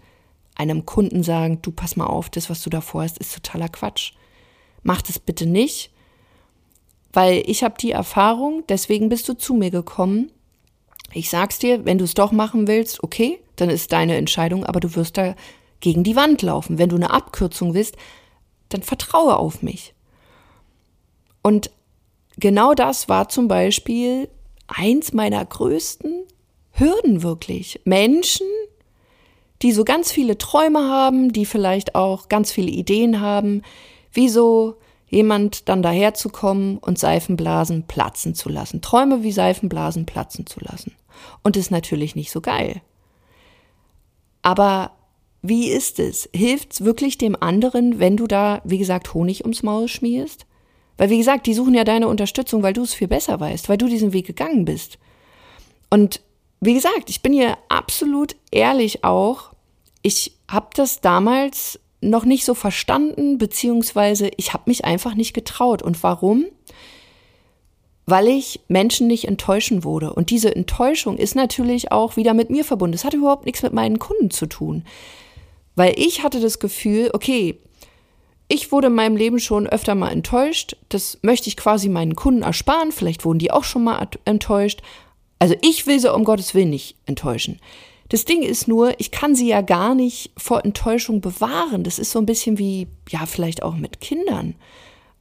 einem 0.55 0.87
Kunden 0.87 1.23
sagen, 1.23 1.61
du 1.63 1.71
pass 1.71 1.97
mal 1.97 2.07
auf, 2.07 2.31
das, 2.31 2.49
was 2.51 2.63
du 2.63 2.71
da 2.71 2.81
vorhast, 2.81 3.19
ist 3.19 3.35
totaler 3.35 3.69
Quatsch. 3.69 4.13
Mach 4.83 5.03
das 5.03 5.19
bitte 5.19 5.47
nicht, 5.47 5.91
weil 7.13 7.43
ich 7.47 7.63
habe 7.63 7.75
die 7.81 7.91
Erfahrung, 7.91 8.65
deswegen 8.69 9.09
bist 9.09 9.29
du 9.29 9.35
zu 9.35 9.55
mir 9.55 9.71
gekommen. 9.71 10.31
Ich 11.13 11.31
sag's 11.31 11.59
dir, 11.59 11.85
wenn 11.85 11.99
du 11.99 12.05
es 12.05 12.15
doch 12.15 12.33
machen 12.33 12.67
willst, 12.67 13.03
okay, 13.03 13.39
dann 13.57 13.71
ist 13.71 13.93
deine 13.93 14.17
Entscheidung, 14.17 14.65
aber 14.65 14.81
du 14.81 14.95
wirst 14.95 15.17
da 15.17 15.35
gegen 15.81 16.05
die 16.05 16.17
Wand 16.17 16.43
laufen. 16.43 16.79
Wenn 16.79 16.89
du 16.89 16.97
eine 16.97 17.11
Abkürzung 17.11 17.75
willst, 17.75 17.97
dann 18.69 18.83
vertraue 18.83 19.37
auf 19.37 19.63
mich. 19.63 19.95
Und 21.47 21.71
genau 22.39 22.75
das 22.75 23.09
war 23.09 23.29
zum 23.29 23.47
Beispiel 23.47 24.29
eins 24.67 25.13
meiner 25.13 25.45
größten 25.45 26.25
Hürden 26.73 27.23
wirklich. 27.23 27.81
Menschen, 27.85 28.49
die 29.63 29.71
so 29.71 29.85
ganz 29.85 30.11
viele 30.11 30.39
Träume 30.39 30.81
haben, 30.91 31.33
die 31.33 31.47
vielleicht 31.47 31.95
auch 31.95 32.29
ganz 32.29 32.51
viele 32.51 32.73
Ideen 32.73 33.21
haben, 33.21 33.63
wie 34.11 34.29
so 34.29 34.79
jemand 35.07 35.69
dann 35.69 35.85
daherzukommen 35.85 36.79
und 36.79 36.99
Seifenblasen 36.99 37.87
platzen 37.87 38.35
zu 38.35 38.49
lassen. 38.49 38.83
Träume 38.83 39.23
wie 39.23 39.31
Seifenblasen 39.31 40.05
platzen 40.05 40.47
zu 40.47 40.59
lassen. 40.59 40.97
Und 41.45 41.57
ist 41.57 41.71
natürlich 41.71 42.17
nicht 42.17 42.33
so 42.33 42.41
geil. 42.41 42.83
Aber 44.43 44.91
wie 45.43 45.69
ist 45.69 46.01
es? 46.01 46.29
Hilft 46.35 46.73
es 46.73 46.85
wirklich 46.85 47.19
dem 47.19 47.41
anderen, 47.41 48.01
wenn 48.01 48.17
du 48.17 48.27
da, 48.27 48.63
wie 48.65 48.79
gesagt, 48.79 49.15
Honig 49.15 49.43
ums 49.45 49.63
Maul 49.63 49.87
schmierst? 49.87 50.45
Weil, 50.97 51.11
wie 51.11 51.19
gesagt, 51.19 51.47
die 51.47 51.55
suchen 51.55 51.75
ja 51.75 51.85
deine 51.85 52.09
Unterstützung, 52.09 52.63
weil 52.63 52.73
du 52.73 52.83
es 52.83 52.95
viel 52.95 53.09
besser 53.09 53.39
weißt, 53.39 53.69
weil 53.69 53.79
du 53.79 53.87
diesen 53.87 54.13
Weg 54.13 54.27
gegangen 54.27 54.65
bist. 54.65 54.99
Und 55.91 56.21
wie 56.61 56.75
gesagt, 56.75 57.11
ich 57.11 57.23
bin 57.23 57.33
hier 57.33 57.59
absolut 57.69 58.37
ehrlich 58.51 59.05
auch. 59.05 59.53
Ich 60.03 60.33
habe 60.49 60.69
das 60.75 61.01
damals 61.01 61.79
noch 62.01 62.25
nicht 62.25 62.45
so 62.45 62.55
verstanden, 62.55 63.39
beziehungsweise 63.39 64.31
ich 64.37 64.53
habe 64.53 64.65
mich 64.67 64.85
einfach 64.85 65.15
nicht 65.15 65.35
getraut. 65.35 65.83
Und 65.83 66.03
warum? 66.03 66.47
Weil 68.07 68.29
ich 68.29 68.61
Menschen 68.69 69.07
nicht 69.07 69.27
enttäuschen 69.27 69.85
wurde. 69.85 70.13
Und 70.13 70.31
diese 70.31 70.55
Enttäuschung 70.55 71.19
ist 71.19 71.35
natürlich 71.35 71.93
auch 71.93 72.17
wieder 72.17 72.35
mit 72.35 72.51
mir 72.51 72.65
verbunden. 72.65 72.93
Das 72.93 73.05
hat 73.05 73.15
überhaupt 73.15 73.45
nichts 73.45 73.63
mit 73.63 73.73
meinen 73.73 73.99
Kunden 73.99 74.31
zu 74.31 74.47
tun. 74.47 74.85
Weil 75.75 75.95
ich 75.99 76.23
hatte 76.23 76.41
das 76.41 76.59
Gefühl, 76.59 77.11
okay, 77.13 77.59
ich 78.49 78.71
wurde 78.71 78.87
in 78.87 78.95
meinem 78.95 79.17
Leben 79.17 79.41
schon 79.41 79.67
öfter 79.67 79.95
mal 79.95 80.11
enttäuscht. 80.11 80.77
Das 80.89 81.19
möchte 81.23 81.49
ich 81.49 81.57
quasi 81.57 81.89
meinen 81.89 82.15
Kunden 82.15 82.43
ersparen. 82.43 82.93
Vielleicht 82.93 83.25
wurden 83.25 83.41
die 83.41 83.51
auch 83.51 83.65
schon 83.65 83.85
mal 83.85 84.09
enttäuscht. 84.25 84.83
Also 85.39 85.55
ich 85.63 85.87
will 85.87 85.99
sie 85.99 86.13
um 86.13 86.25
Gottes 86.25 86.55
Willen 86.55 86.71
nicht 86.71 86.97
enttäuschen. 87.07 87.59
Das 88.09 88.25
Ding 88.25 88.43
ist 88.43 88.69
nur, 88.69 88.99
ich 89.01 89.11
kann 89.11 89.35
sie 89.35 89.49
ja 89.49 89.63
gar 89.63 89.95
nicht 89.95 90.31
vor 90.37 90.65
Enttäuschung 90.65 91.21
bewahren. 91.21 91.83
Das 91.83 91.99
ist 91.99 92.13
so 92.13 92.21
ein 92.21 92.27
bisschen 92.27 92.57
wie, 92.57 92.87
ja, 93.09 93.27
vielleicht 93.27 93.63
auch 93.65 93.75
mit 93.75 94.01
Kindern. 94.01 94.55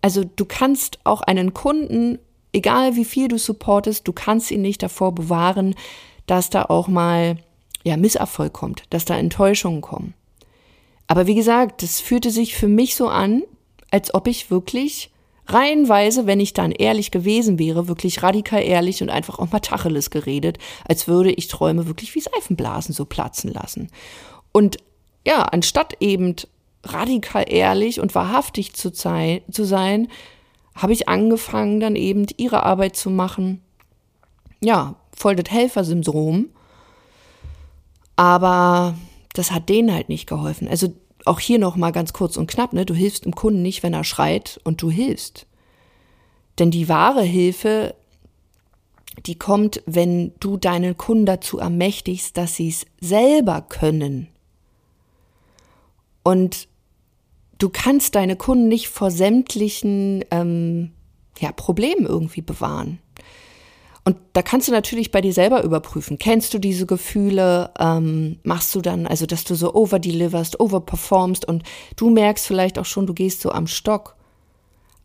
Also 0.01 0.23
du 0.23 0.45
kannst 0.45 0.99
auch 1.03 1.21
einen 1.21 1.55
Kunden, 1.55 2.19
egal 2.53 2.95
wie 2.95 3.05
viel 3.05 3.27
du 3.27 3.39
supportest, 3.39 4.07
du 4.07 4.13
kannst 4.13 4.51
ihn 4.51 4.61
nicht 4.61 4.83
davor 4.83 5.15
bewahren, 5.15 5.73
dass 6.27 6.51
da 6.51 6.65
auch 6.65 6.87
mal, 6.87 7.37
ja, 7.83 7.97
Misserfolg 7.97 8.53
kommt, 8.53 8.83
dass 8.91 9.05
da 9.05 9.17
Enttäuschungen 9.17 9.81
kommen. 9.81 10.13
Aber 11.07 11.27
wie 11.27 11.35
gesagt, 11.35 11.83
das 11.83 11.99
fühlte 11.99 12.31
sich 12.31 12.55
für 12.55 12.67
mich 12.67 12.95
so 12.95 13.07
an, 13.07 13.43
als 13.91 14.13
ob 14.13 14.27
ich 14.27 14.49
wirklich 14.49 15.11
reihenweise, 15.47 16.25
wenn 16.25 16.39
ich 16.39 16.53
dann 16.53 16.71
ehrlich 16.71 17.11
gewesen 17.11 17.59
wäre, 17.59 17.87
wirklich 17.87 18.23
radikal 18.23 18.63
ehrlich 18.63 19.01
und 19.03 19.09
einfach 19.09 19.37
auch 19.37 19.51
mal 19.51 19.59
Tacheles 19.59 20.09
geredet, 20.09 20.57
als 20.87 21.07
würde 21.07 21.31
ich 21.31 21.47
Träume 21.47 21.87
wirklich 21.87 22.15
wie 22.15 22.21
Seifenblasen 22.21 22.93
so 22.93 23.05
platzen 23.05 23.53
lassen. 23.53 23.89
Und 24.51 24.77
ja, 25.25 25.43
anstatt 25.43 25.97
eben 25.99 26.35
radikal 26.83 27.45
ehrlich 27.47 27.99
und 27.99 28.15
wahrhaftig 28.15 28.73
zu, 28.73 28.91
sein, 28.93 29.41
zu 29.51 29.63
sein, 29.65 30.07
habe 30.75 30.93
ich 30.93 31.07
angefangen, 31.07 31.79
dann 31.79 31.95
eben 31.95 32.25
ihre 32.37 32.63
Arbeit 32.63 32.95
zu 32.95 33.09
machen. 33.09 33.61
Ja, 34.61 34.95
das 35.17 35.51
Helfersyndrom. 35.51 36.49
Aber 38.15 38.95
das 39.37 39.51
hat 39.51 39.69
denen 39.69 39.93
halt 39.93 40.09
nicht 40.09 40.27
geholfen. 40.27 40.67
Also 40.67 40.93
auch 41.25 41.39
hier 41.39 41.59
noch 41.59 41.75
mal 41.75 41.91
ganz 41.91 42.13
kurz 42.13 42.37
und 42.37 42.49
knapp, 42.49 42.73
ne? 42.73 42.85
Du 42.85 42.93
hilfst 42.93 43.25
dem 43.25 43.35
Kunden 43.35 43.61
nicht, 43.61 43.83
wenn 43.83 43.93
er 43.93 44.03
schreit 44.03 44.59
und 44.63 44.81
du 44.81 44.89
hilfst. 44.91 45.47
Denn 46.59 46.71
die 46.71 46.87
wahre 46.87 47.23
Hilfe, 47.23 47.95
die 49.25 49.35
kommt, 49.37 49.81
wenn 49.85 50.33
du 50.39 50.57
deinen 50.57 50.97
Kunden 50.97 51.25
dazu 51.25 51.57
ermächtigst, 51.57 52.37
dass 52.37 52.55
sie 52.55 52.69
es 52.69 52.85
selber 53.01 53.61
können. 53.61 54.27
Und 56.23 56.67
du 57.57 57.69
kannst 57.69 58.15
deine 58.15 58.35
Kunden 58.35 58.67
nicht 58.67 58.89
vor 58.89 59.11
sämtlichen 59.11 60.23
ähm, 60.31 60.91
ja, 61.39 61.51
Problemen 61.51 62.05
irgendwie 62.05 62.41
bewahren. 62.41 62.99
Und 64.07 64.17
da 64.33 64.43
kannst 64.43 64.67
du 64.67 64.71
natürlich 64.71 65.09
bei 65.09 65.19
dir 65.19 65.33
selber 65.33 65.63
überprüfen. 65.63 66.19
Kennst 66.19 66.53
du 66.53 66.59
diese 66.59 66.85
Gefühle? 66.85 67.71
Ähm, 67.79 68.37
machst 68.43 68.73
du 68.75 68.81
dann, 68.81 69.07
also 69.07 69.25
dass 69.25 69.43
du 69.45 69.55
so 69.55 69.73
overdeliverst, 69.73 70.59
overperformst 70.59 71.45
und 71.45 71.63
du 71.95 72.11
merkst 72.11 72.45
vielleicht 72.45 72.77
auch 72.77 72.85
schon, 72.85 73.07
du 73.07 73.15
gehst 73.15 73.41
so 73.41 73.51
am 73.51 73.65
Stock. 73.65 74.15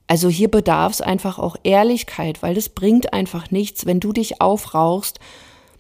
Also 0.06 0.28
hier 0.28 0.50
bedarf 0.50 0.92
es 0.92 1.00
einfach 1.00 1.38
auch 1.38 1.56
Ehrlichkeit, 1.62 2.42
weil 2.42 2.54
das 2.54 2.68
bringt 2.68 3.14
einfach 3.14 3.50
nichts, 3.50 3.86
wenn 3.86 4.00
du 4.00 4.12
dich 4.12 4.42
aufrauchst. 4.42 5.18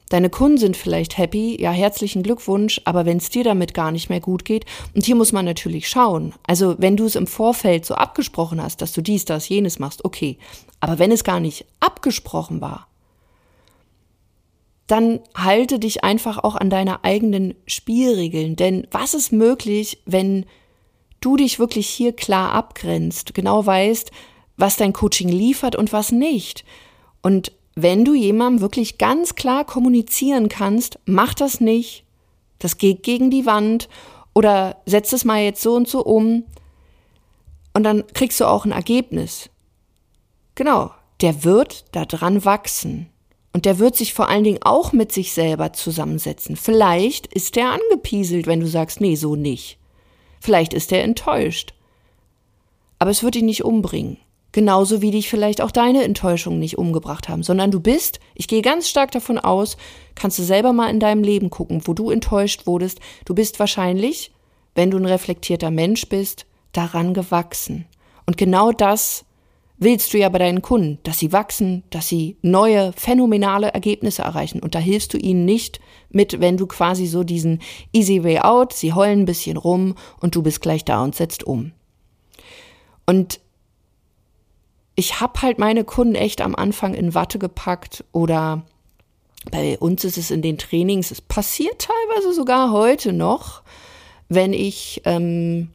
Deine 0.08 0.30
Kunden 0.30 0.56
sind 0.56 0.76
vielleicht 0.76 1.18
happy, 1.18 1.60
ja, 1.60 1.72
herzlichen 1.72 2.22
Glückwunsch, 2.22 2.80
aber 2.84 3.04
wenn 3.06 3.18
es 3.18 3.28
dir 3.28 3.44
damit 3.44 3.74
gar 3.74 3.92
nicht 3.92 4.08
mehr 4.08 4.20
gut 4.20 4.44
geht, 4.44 4.64
und 4.94 5.04
hier 5.04 5.14
muss 5.14 5.32
man 5.32 5.44
natürlich 5.44 5.88
schauen. 5.88 6.32
Also, 6.46 6.74
wenn 6.78 6.96
du 6.96 7.04
es 7.04 7.14
im 7.16 7.26
Vorfeld 7.26 7.84
so 7.84 7.94
abgesprochen 7.94 8.62
hast, 8.62 8.82
dass 8.82 8.92
du 8.92 9.02
dies, 9.02 9.24
das, 9.24 9.48
jenes 9.48 9.78
machst, 9.78 10.04
okay. 10.04 10.38
Aber 10.80 10.98
wenn 10.98 11.12
es 11.12 11.22
gar 11.22 11.38
nicht 11.38 11.64
abgesprochen 11.78 12.60
war, 12.60 12.88
dann 14.90 15.20
halte 15.34 15.78
dich 15.78 16.04
einfach 16.04 16.38
auch 16.38 16.56
an 16.56 16.70
deine 16.70 17.04
eigenen 17.04 17.54
Spielregeln. 17.66 18.56
Denn 18.56 18.86
was 18.90 19.14
ist 19.14 19.32
möglich, 19.32 20.02
wenn 20.06 20.46
du 21.20 21.36
dich 21.36 21.58
wirklich 21.58 21.88
hier 21.88 22.12
klar 22.12 22.52
abgrenzt, 22.52 23.34
genau 23.34 23.64
weißt, 23.64 24.10
was 24.56 24.76
dein 24.76 24.92
Coaching 24.92 25.28
liefert 25.28 25.76
und 25.76 25.92
was 25.92 26.12
nicht. 26.12 26.64
Und 27.22 27.52
wenn 27.74 28.04
du 28.04 28.14
jemandem 28.14 28.60
wirklich 28.60 28.98
ganz 28.98 29.34
klar 29.34 29.64
kommunizieren 29.64 30.48
kannst, 30.48 30.98
mach 31.04 31.34
das 31.34 31.60
nicht, 31.60 32.04
das 32.58 32.78
geht 32.78 33.02
gegen 33.02 33.30
die 33.30 33.46
Wand 33.46 33.88
oder 34.34 34.76
setz 34.86 35.12
es 35.12 35.24
mal 35.24 35.42
jetzt 35.42 35.62
so 35.62 35.74
und 35.74 35.88
so 35.88 36.04
um 36.04 36.44
und 37.72 37.84
dann 37.84 38.06
kriegst 38.08 38.40
du 38.40 38.46
auch 38.46 38.64
ein 38.64 38.72
Ergebnis. 38.72 39.50
Genau, 40.54 40.90
der 41.20 41.44
wird 41.44 41.84
da 41.92 42.04
dran 42.04 42.44
wachsen. 42.44 43.08
Und 43.52 43.64
der 43.64 43.78
wird 43.78 43.96
sich 43.96 44.14
vor 44.14 44.28
allen 44.28 44.44
Dingen 44.44 44.60
auch 44.62 44.92
mit 44.92 45.10
sich 45.12 45.32
selber 45.32 45.72
zusammensetzen. 45.72 46.56
Vielleicht 46.56 47.26
ist 47.26 47.56
der 47.56 47.70
angepieselt, 47.70 48.46
wenn 48.46 48.60
du 48.60 48.66
sagst, 48.66 49.00
nee, 49.00 49.16
so 49.16 49.34
nicht. 49.34 49.78
Vielleicht 50.40 50.72
ist 50.72 50.92
er 50.92 51.02
enttäuscht. 51.02 51.74
Aber 52.98 53.10
es 53.10 53.22
wird 53.22 53.36
ihn 53.36 53.46
nicht 53.46 53.64
umbringen. 53.64 54.18
Genauso 54.52 55.00
wie 55.00 55.12
dich 55.12 55.28
vielleicht 55.28 55.60
auch 55.60 55.70
deine 55.70 56.02
Enttäuschungen 56.02 56.58
nicht 56.58 56.76
umgebracht 56.76 57.28
haben, 57.28 57.44
sondern 57.44 57.70
du 57.70 57.78
bist, 57.78 58.18
ich 58.34 58.48
gehe 58.48 58.62
ganz 58.62 58.88
stark 58.88 59.12
davon 59.12 59.38
aus, 59.38 59.76
kannst 60.16 60.38
du 60.40 60.42
selber 60.42 60.72
mal 60.72 60.90
in 60.90 60.98
deinem 60.98 61.22
Leben 61.22 61.50
gucken, 61.50 61.82
wo 61.84 61.94
du 61.94 62.10
enttäuscht 62.10 62.66
wurdest. 62.66 62.98
Du 63.24 63.34
bist 63.34 63.60
wahrscheinlich, 63.60 64.32
wenn 64.74 64.90
du 64.90 64.96
ein 64.96 65.06
reflektierter 65.06 65.70
Mensch 65.70 66.08
bist, 66.08 66.46
daran 66.72 67.14
gewachsen. 67.14 67.86
Und 68.26 68.36
genau 68.36 68.72
das 68.72 69.24
willst 69.80 70.12
du 70.12 70.18
ja 70.18 70.28
bei 70.28 70.38
deinen 70.38 70.60
Kunden, 70.62 70.98
dass 71.02 71.18
sie 71.18 71.32
wachsen, 71.32 71.82
dass 71.88 72.06
sie 72.06 72.36
neue, 72.42 72.92
phänomenale 72.92 73.72
Ergebnisse 73.72 74.22
erreichen. 74.22 74.60
Und 74.60 74.74
da 74.74 74.78
hilfst 74.78 75.12
du 75.14 75.18
ihnen 75.18 75.46
nicht 75.46 75.80
mit, 76.10 76.38
wenn 76.38 76.58
du 76.58 76.66
quasi 76.66 77.06
so 77.06 77.24
diesen 77.24 77.60
easy 77.92 78.22
way 78.22 78.38
out, 78.38 78.74
sie 78.74 78.92
heulen 78.92 79.20
ein 79.20 79.24
bisschen 79.24 79.56
rum 79.56 79.94
und 80.20 80.36
du 80.36 80.42
bist 80.42 80.60
gleich 80.60 80.84
da 80.84 81.02
und 81.02 81.16
setzt 81.16 81.44
um. 81.44 81.72
Und 83.06 83.40
ich 84.96 85.20
habe 85.20 85.40
halt 85.40 85.58
meine 85.58 85.84
Kunden 85.84 86.14
echt 86.14 86.42
am 86.42 86.54
Anfang 86.54 86.92
in 86.92 87.14
Watte 87.14 87.38
gepackt 87.38 88.04
oder 88.12 88.66
bei 89.50 89.78
uns 89.78 90.04
ist 90.04 90.18
es 90.18 90.30
in 90.30 90.42
den 90.42 90.58
Trainings, 90.58 91.10
es 91.10 91.22
passiert 91.22 91.88
teilweise 91.88 92.34
sogar 92.34 92.70
heute 92.70 93.14
noch, 93.14 93.62
wenn 94.28 94.52
ich 94.52 95.00
ähm, 95.06 95.70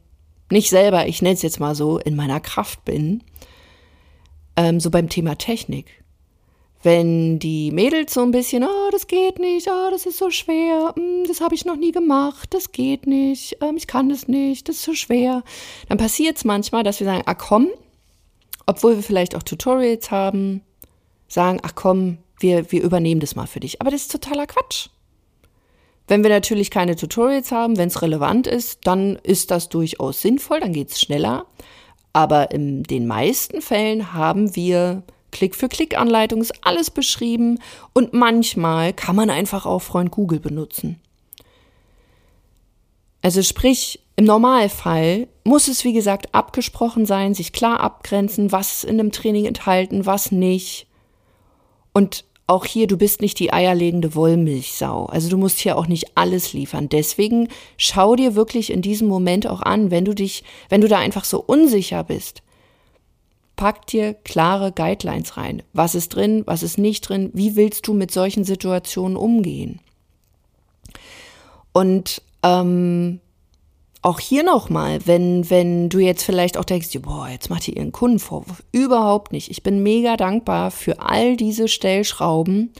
nicht 0.48 0.70
selber, 0.70 1.08
ich 1.08 1.22
nenne 1.22 1.34
es 1.34 1.42
jetzt 1.42 1.58
mal 1.58 1.74
so, 1.74 1.98
in 1.98 2.14
meiner 2.14 2.38
Kraft 2.38 2.84
bin 2.84 3.24
ähm, 4.56 4.80
so 4.80 4.90
beim 4.90 5.08
Thema 5.08 5.36
Technik. 5.36 5.86
Wenn 6.82 7.38
die 7.38 7.70
Mädels 7.72 8.14
so 8.14 8.22
ein 8.22 8.30
bisschen, 8.30 8.62
oh, 8.62 8.90
das 8.92 9.06
geht 9.06 9.38
nicht, 9.38 9.68
oh, 9.68 9.90
das 9.90 10.06
ist 10.06 10.18
so 10.18 10.30
schwer, 10.30 10.94
mm, 10.96 11.24
das 11.26 11.40
habe 11.40 11.54
ich 11.54 11.64
noch 11.64 11.76
nie 11.76 11.92
gemacht, 11.92 12.54
das 12.54 12.72
geht 12.72 13.06
nicht, 13.06 13.56
ähm, 13.60 13.76
ich 13.76 13.86
kann 13.86 14.08
das 14.08 14.28
nicht, 14.28 14.68
das 14.68 14.76
ist 14.76 14.84
so 14.84 14.94
schwer, 14.94 15.42
dann 15.88 15.98
passiert 15.98 16.36
es 16.36 16.44
manchmal, 16.44 16.84
dass 16.84 17.00
wir 17.00 17.06
sagen, 17.06 17.22
ah 17.26 17.34
komm, 17.34 17.68
obwohl 18.66 18.96
wir 18.96 19.02
vielleicht 19.02 19.34
auch 19.34 19.42
Tutorials 19.42 20.10
haben, 20.10 20.62
sagen, 21.28 21.60
ach 21.62 21.74
komm, 21.74 22.18
wir, 22.38 22.70
wir 22.70 22.82
übernehmen 22.82 23.20
das 23.20 23.36
mal 23.36 23.46
für 23.46 23.60
dich. 23.60 23.80
Aber 23.80 23.90
das 23.90 24.02
ist 24.02 24.12
totaler 24.12 24.46
Quatsch. 24.46 24.88
Wenn 26.08 26.22
wir 26.22 26.30
natürlich 26.30 26.70
keine 26.70 26.94
Tutorials 26.94 27.50
haben, 27.50 27.78
wenn 27.78 27.88
es 27.88 28.02
relevant 28.02 28.46
ist, 28.46 28.86
dann 28.86 29.16
ist 29.16 29.50
das 29.50 29.68
durchaus 29.68 30.22
sinnvoll, 30.22 30.60
dann 30.60 30.72
geht 30.72 30.90
es 30.92 31.00
schneller. 31.00 31.46
Aber 32.16 32.50
in 32.50 32.82
den 32.82 33.06
meisten 33.06 33.60
Fällen 33.60 34.14
haben 34.14 34.56
wir 34.56 35.02
Klick-für-Klick-Anleitungen, 35.32 36.40
ist 36.40 36.64
alles 36.64 36.90
beschrieben 36.90 37.58
und 37.92 38.14
manchmal 38.14 38.94
kann 38.94 39.14
man 39.14 39.28
einfach 39.28 39.66
auch 39.66 39.80
Freund 39.80 40.10
Google 40.12 40.40
benutzen. 40.40 40.98
Also 43.20 43.42
sprich, 43.42 44.00
im 44.16 44.24
Normalfall 44.24 45.28
muss 45.44 45.68
es, 45.68 45.84
wie 45.84 45.92
gesagt, 45.92 46.34
abgesprochen 46.34 47.04
sein, 47.04 47.34
sich 47.34 47.52
klar 47.52 47.80
abgrenzen, 47.80 48.50
was 48.50 48.82
in 48.82 48.96
dem 48.96 49.12
Training 49.12 49.44
enthalten, 49.44 50.06
was 50.06 50.32
nicht. 50.32 50.86
Und 51.92 52.24
auch 52.46 52.64
hier, 52.64 52.86
du 52.86 52.96
bist 52.96 53.20
nicht 53.20 53.38
die 53.40 53.52
eierlegende 53.52 54.14
Wollmilchsau. 54.14 55.06
Also 55.06 55.28
du 55.28 55.36
musst 55.36 55.58
hier 55.58 55.76
auch 55.76 55.88
nicht 55.88 56.16
alles 56.16 56.52
liefern. 56.52 56.88
Deswegen 56.88 57.48
schau 57.76 58.14
dir 58.14 58.36
wirklich 58.36 58.70
in 58.70 58.82
diesem 58.82 59.08
Moment 59.08 59.48
auch 59.48 59.62
an, 59.62 59.90
wenn 59.90 60.04
du 60.04 60.14
dich, 60.14 60.44
wenn 60.68 60.80
du 60.80 60.88
da 60.88 60.98
einfach 60.98 61.24
so 61.24 61.42
unsicher 61.42 62.04
bist, 62.04 62.42
pack 63.56 63.86
dir 63.86 64.14
klare 64.14 64.70
Guidelines 64.70 65.36
rein. 65.36 65.62
Was 65.72 65.94
ist 65.94 66.10
drin, 66.10 66.44
was 66.46 66.62
ist 66.62 66.78
nicht 66.78 67.08
drin, 67.08 67.30
wie 67.32 67.56
willst 67.56 67.88
du 67.88 67.94
mit 67.94 68.12
solchen 68.12 68.44
Situationen 68.44 69.16
umgehen? 69.16 69.80
Und 71.72 72.22
ähm, 72.42 73.20
auch 74.06 74.20
hier 74.20 74.44
nochmal, 74.44 75.00
wenn, 75.04 75.50
wenn 75.50 75.88
du 75.88 75.98
jetzt 75.98 76.22
vielleicht 76.22 76.56
auch 76.56 76.64
denkst, 76.64 76.96
boah, 77.02 77.28
jetzt 77.28 77.50
macht 77.50 77.66
ihr 77.66 77.76
ihren 77.76 77.90
Kundenvorwurf. 77.90 78.62
Überhaupt 78.70 79.32
nicht. 79.32 79.50
Ich 79.50 79.64
bin 79.64 79.82
mega 79.82 80.16
dankbar 80.16 80.70
für 80.70 81.00
all 81.00 81.36
diese 81.36 81.66
Stellschrauben. 81.66 82.72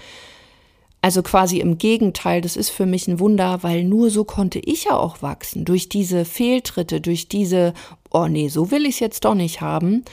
Also 1.03 1.23
quasi 1.23 1.59
im 1.59 1.79
Gegenteil, 1.79 2.41
das 2.41 2.57
ist 2.57 2.71
für 2.71 2.87
mich 2.87 3.09
ein 3.09 3.19
Wunder, 3.19 3.65
weil 3.65 3.83
nur 3.83 4.09
so 4.11 4.23
konnte 4.23 4.61
ich 4.61 4.85
ja 4.85 4.97
auch 4.97 5.21
wachsen. 5.21 5.65
Durch 5.65 5.89
diese 5.89 6.25
Fehltritte, 6.25 7.01
durch 7.01 7.27
diese, 7.27 7.75
oh 8.13 8.29
nee, 8.29 8.49
so 8.49 8.71
will 8.71 8.87
ich 8.87 8.95
es 8.95 9.01
jetzt 9.01 9.25
doch 9.25 9.35
nicht 9.35 9.61
haben, 9.61 10.05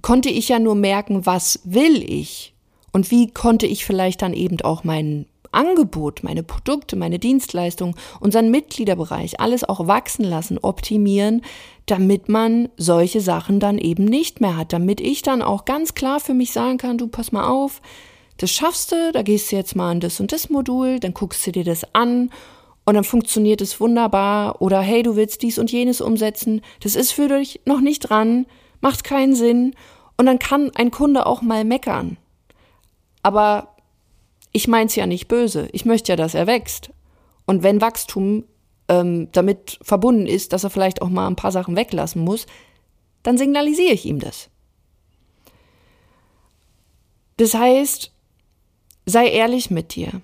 konnte 0.00 0.28
ich 0.28 0.48
ja 0.48 0.60
nur 0.60 0.76
merken, 0.76 1.26
was 1.26 1.60
will 1.64 2.08
ich 2.08 2.54
und 2.92 3.10
wie 3.10 3.32
konnte 3.32 3.66
ich 3.66 3.84
vielleicht 3.84 4.22
dann 4.22 4.32
eben 4.32 4.60
auch 4.60 4.84
meinen 4.84 5.26
Angebot, 5.52 6.22
meine 6.22 6.42
Produkte, 6.42 6.96
meine 6.96 7.18
Dienstleistungen, 7.18 7.94
unseren 8.20 8.50
Mitgliederbereich, 8.50 9.40
alles 9.40 9.64
auch 9.64 9.86
wachsen 9.86 10.24
lassen, 10.24 10.58
optimieren, 10.58 11.42
damit 11.86 12.28
man 12.28 12.68
solche 12.76 13.20
Sachen 13.20 13.60
dann 13.60 13.78
eben 13.78 14.04
nicht 14.04 14.40
mehr 14.40 14.56
hat, 14.56 14.72
damit 14.72 15.00
ich 15.00 15.22
dann 15.22 15.42
auch 15.42 15.64
ganz 15.64 15.94
klar 15.94 16.20
für 16.20 16.34
mich 16.34 16.52
sagen 16.52 16.78
kann, 16.78 16.98
du 16.98 17.06
pass 17.06 17.32
mal 17.32 17.48
auf, 17.48 17.80
das 18.38 18.50
schaffst 18.50 18.92
du, 18.92 19.12
da 19.12 19.22
gehst 19.22 19.50
du 19.50 19.56
jetzt 19.56 19.76
mal 19.76 19.92
in 19.92 20.00
das 20.00 20.20
und 20.20 20.32
das 20.32 20.50
Modul, 20.50 21.00
dann 21.00 21.14
guckst 21.14 21.46
du 21.46 21.52
dir 21.52 21.64
das 21.64 21.94
an 21.94 22.30
und 22.86 22.94
dann 22.94 23.04
funktioniert 23.04 23.60
es 23.60 23.80
wunderbar. 23.80 24.62
Oder 24.62 24.80
hey, 24.80 25.02
du 25.02 25.16
willst 25.16 25.42
dies 25.42 25.58
und 25.58 25.72
jenes 25.72 26.00
umsetzen, 26.00 26.62
das 26.80 26.94
ist 26.94 27.12
für 27.12 27.28
dich 27.28 27.60
noch 27.64 27.80
nicht 27.80 28.08
dran, 28.08 28.46
macht 28.80 29.02
keinen 29.02 29.34
Sinn. 29.34 29.74
Und 30.16 30.26
dann 30.26 30.38
kann 30.38 30.70
ein 30.76 30.92
Kunde 30.92 31.26
auch 31.26 31.42
mal 31.42 31.64
meckern. 31.64 32.16
Aber 33.22 33.75
ich 34.56 34.68
meine 34.68 34.86
es 34.86 34.96
ja 34.96 35.06
nicht 35.06 35.28
böse. 35.28 35.68
Ich 35.72 35.84
möchte 35.84 36.12
ja, 36.12 36.16
dass 36.16 36.34
er 36.34 36.46
wächst. 36.46 36.88
Und 37.44 37.62
wenn 37.62 37.82
Wachstum 37.82 38.44
ähm, 38.88 39.28
damit 39.32 39.78
verbunden 39.82 40.26
ist, 40.26 40.54
dass 40.54 40.64
er 40.64 40.70
vielleicht 40.70 41.02
auch 41.02 41.10
mal 41.10 41.26
ein 41.26 41.36
paar 41.36 41.52
Sachen 41.52 41.76
weglassen 41.76 42.24
muss, 42.24 42.46
dann 43.22 43.36
signalisiere 43.36 43.92
ich 43.92 44.06
ihm 44.06 44.18
das. 44.18 44.48
Das 47.36 47.52
heißt, 47.52 48.12
sei 49.04 49.28
ehrlich 49.28 49.70
mit 49.70 49.94
dir. 49.94 50.22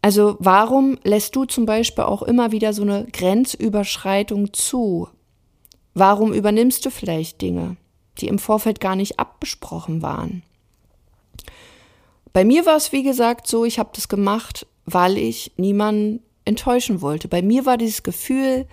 Also 0.00 0.36
warum 0.38 0.96
lässt 1.02 1.34
du 1.34 1.44
zum 1.44 1.66
Beispiel 1.66 2.04
auch 2.04 2.22
immer 2.22 2.52
wieder 2.52 2.72
so 2.72 2.82
eine 2.82 3.08
Grenzüberschreitung 3.10 4.52
zu? 4.52 5.08
Warum 5.92 6.32
übernimmst 6.32 6.86
du 6.86 6.90
vielleicht 6.90 7.42
Dinge, 7.42 7.78
die 8.18 8.28
im 8.28 8.38
Vorfeld 8.38 8.78
gar 8.78 8.94
nicht 8.94 9.18
abgesprochen 9.18 10.02
waren? 10.02 10.44
Bei 12.36 12.44
mir 12.44 12.66
war 12.66 12.76
es, 12.76 12.92
wie 12.92 13.02
gesagt, 13.02 13.46
so, 13.46 13.64
ich 13.64 13.78
habe 13.78 13.88
das 13.94 14.08
gemacht, 14.08 14.66
weil 14.84 15.16
ich 15.16 15.52
niemanden 15.56 16.22
enttäuschen 16.44 17.00
wollte. 17.00 17.28
Bei 17.28 17.40
mir 17.40 17.64
war 17.64 17.78
dieses 17.78 18.02
Gefühl, 18.02 18.66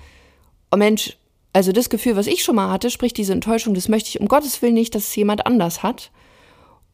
oh 0.70 0.76
Mensch, 0.76 1.18
also 1.54 1.72
das 1.72 1.90
Gefühl, 1.90 2.18
was 2.18 2.28
ich 2.28 2.44
schon 2.44 2.58
mal 2.58 2.70
hatte, 2.70 2.90
sprich 2.90 3.14
diese 3.14 3.32
Enttäuschung, 3.32 3.74
das 3.74 3.88
möchte 3.88 4.10
ich 4.10 4.20
um 4.20 4.28
Gottes 4.28 4.62
Willen 4.62 4.74
nicht, 4.74 4.94
dass 4.96 5.04
es 5.04 5.16
jemand 5.16 5.46
anders 5.46 5.82
hat. 5.82 6.12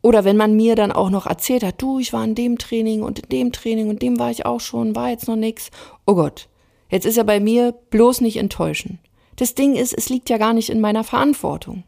Oder 0.04 0.26
wenn 0.26 0.38
man 0.38 0.56
mir 0.56 0.76
dann 0.76 0.92
auch 0.92 1.10
noch 1.10 1.26
erzählt 1.26 1.64
hat, 1.64 1.82
du, 1.82 1.98
ich 1.98 2.14
war 2.14 2.24
in 2.24 2.36
dem 2.36 2.60
Training 2.60 3.02
und 3.02 3.18
in 3.18 3.30
dem 3.30 3.52
Training 3.52 3.90
und 3.90 4.04
dem 4.04 4.20
war 4.20 4.30
ich 4.30 4.46
auch 4.46 4.60
schon, 4.60 4.96
war 4.96 5.10
jetzt 5.10 5.28
noch 5.28 5.38
nix. 5.38 5.72
Oh 6.06 6.14
Gott, 6.14 6.50
jetzt 6.92 7.08
ist 7.08 7.18
er 7.18 7.24
bei 7.24 7.40
mir 7.40 7.72
bloß 7.90 8.22
nicht 8.22 8.38
enttäuschen. 8.38 9.00
Das 9.38 9.56
Ding 9.56 9.74
ist, 9.76 9.92
es 9.92 10.10
liegt 10.10 10.30
ja 10.30 10.38
gar 10.38 10.54
nicht 10.54 10.70
in 10.70 10.82
meiner 10.82 11.04
Verantwortung. 11.04 11.84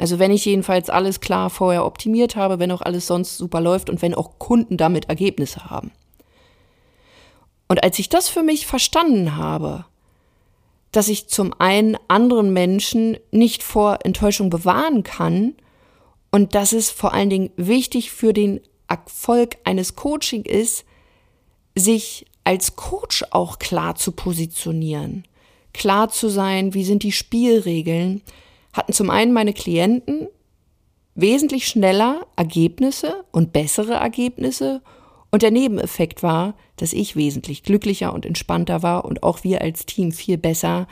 Also 0.00 0.18
wenn 0.18 0.32
ich 0.32 0.46
jedenfalls 0.46 0.88
alles 0.88 1.20
klar 1.20 1.50
vorher 1.50 1.84
optimiert 1.84 2.34
habe, 2.34 2.58
wenn 2.58 2.72
auch 2.72 2.80
alles 2.80 3.06
sonst 3.06 3.36
super 3.36 3.60
läuft 3.60 3.90
und 3.90 4.00
wenn 4.00 4.14
auch 4.14 4.38
Kunden 4.38 4.78
damit 4.78 5.10
Ergebnisse 5.10 5.66
haben. 5.68 5.90
Und 7.68 7.84
als 7.84 7.98
ich 7.98 8.08
das 8.08 8.30
für 8.30 8.42
mich 8.42 8.66
verstanden 8.66 9.36
habe, 9.36 9.84
dass 10.90 11.08
ich 11.08 11.28
zum 11.28 11.52
einen 11.58 11.98
anderen 12.08 12.50
Menschen 12.50 13.18
nicht 13.30 13.62
vor 13.62 13.98
Enttäuschung 14.02 14.48
bewahren 14.48 15.02
kann 15.02 15.52
und 16.30 16.54
dass 16.54 16.72
es 16.72 16.90
vor 16.90 17.12
allen 17.12 17.28
Dingen 17.28 17.50
wichtig 17.56 18.10
für 18.10 18.32
den 18.32 18.60
Erfolg 18.88 19.58
eines 19.64 19.96
Coaching 19.96 20.46
ist, 20.46 20.86
sich 21.74 22.24
als 22.42 22.74
Coach 22.74 23.22
auch 23.32 23.58
klar 23.58 23.96
zu 23.96 24.12
positionieren, 24.12 25.28
klar 25.74 26.08
zu 26.08 26.30
sein, 26.30 26.72
wie 26.72 26.84
sind 26.84 27.02
die 27.02 27.12
Spielregeln, 27.12 28.22
hatten 28.72 28.92
zum 28.92 29.10
einen 29.10 29.32
meine 29.32 29.52
Klienten 29.52 30.28
wesentlich 31.14 31.66
schneller 31.66 32.26
Ergebnisse 32.36 33.24
und 33.32 33.52
bessere 33.52 33.94
Ergebnisse 33.94 34.82
und 35.30 35.42
der 35.42 35.50
Nebeneffekt 35.50 36.22
war, 36.22 36.54
dass 36.76 36.92
ich 36.92 37.16
wesentlich 37.16 37.62
glücklicher 37.62 38.12
und 38.12 38.26
entspannter 38.26 38.82
war 38.82 39.04
und 39.04 39.22
auch 39.22 39.44
wir 39.44 39.60
als 39.60 39.86
Team 39.86 40.12
viel 40.12 40.38
besser 40.38 40.86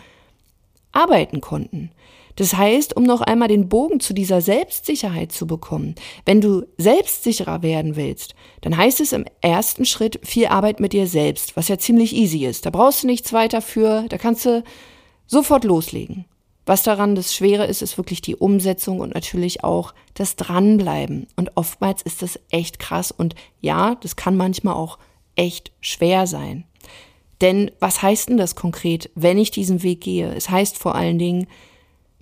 arbeiten 0.92 1.40
konnten. 1.40 1.90
Das 2.36 2.54
heißt, 2.54 2.96
um 2.96 3.02
noch 3.02 3.20
einmal 3.20 3.48
den 3.48 3.68
Bogen 3.68 3.98
zu 3.98 4.14
dieser 4.14 4.40
Selbstsicherheit 4.40 5.32
zu 5.32 5.48
bekommen, 5.48 5.96
wenn 6.24 6.40
du 6.40 6.66
selbstsicherer 6.76 7.62
werden 7.62 7.96
willst, 7.96 8.36
dann 8.60 8.76
heißt 8.76 9.00
es 9.00 9.12
im 9.12 9.24
ersten 9.40 9.84
Schritt 9.84 10.20
viel 10.22 10.46
Arbeit 10.46 10.78
mit 10.78 10.92
dir 10.92 11.08
selbst, 11.08 11.56
was 11.56 11.66
ja 11.66 11.78
ziemlich 11.78 12.14
easy 12.14 12.46
ist. 12.46 12.64
Da 12.64 12.70
brauchst 12.70 13.02
du 13.02 13.08
nichts 13.08 13.32
weiter 13.32 13.60
für, 13.60 14.04
da 14.08 14.18
kannst 14.18 14.46
du 14.46 14.62
sofort 15.26 15.64
loslegen. 15.64 16.26
Was 16.68 16.82
daran 16.82 17.14
das 17.14 17.34
Schwere 17.34 17.64
ist, 17.64 17.80
ist 17.80 17.96
wirklich 17.96 18.20
die 18.20 18.36
Umsetzung 18.36 19.00
und 19.00 19.14
natürlich 19.14 19.64
auch 19.64 19.94
das 20.12 20.36
Dranbleiben. 20.36 21.26
Und 21.34 21.52
oftmals 21.54 22.02
ist 22.02 22.20
das 22.20 22.38
echt 22.50 22.78
krass 22.78 23.10
und 23.10 23.34
ja, 23.62 23.94
das 23.94 24.16
kann 24.16 24.36
manchmal 24.36 24.74
auch 24.74 24.98
echt 25.34 25.72
schwer 25.80 26.26
sein. 26.26 26.64
Denn 27.40 27.70
was 27.80 28.02
heißt 28.02 28.28
denn 28.28 28.36
das 28.36 28.54
konkret, 28.54 29.08
wenn 29.14 29.38
ich 29.38 29.50
diesen 29.50 29.82
Weg 29.82 30.02
gehe? 30.02 30.30
Es 30.34 30.50
heißt 30.50 30.76
vor 30.76 30.94
allen 30.94 31.18
Dingen, 31.18 31.46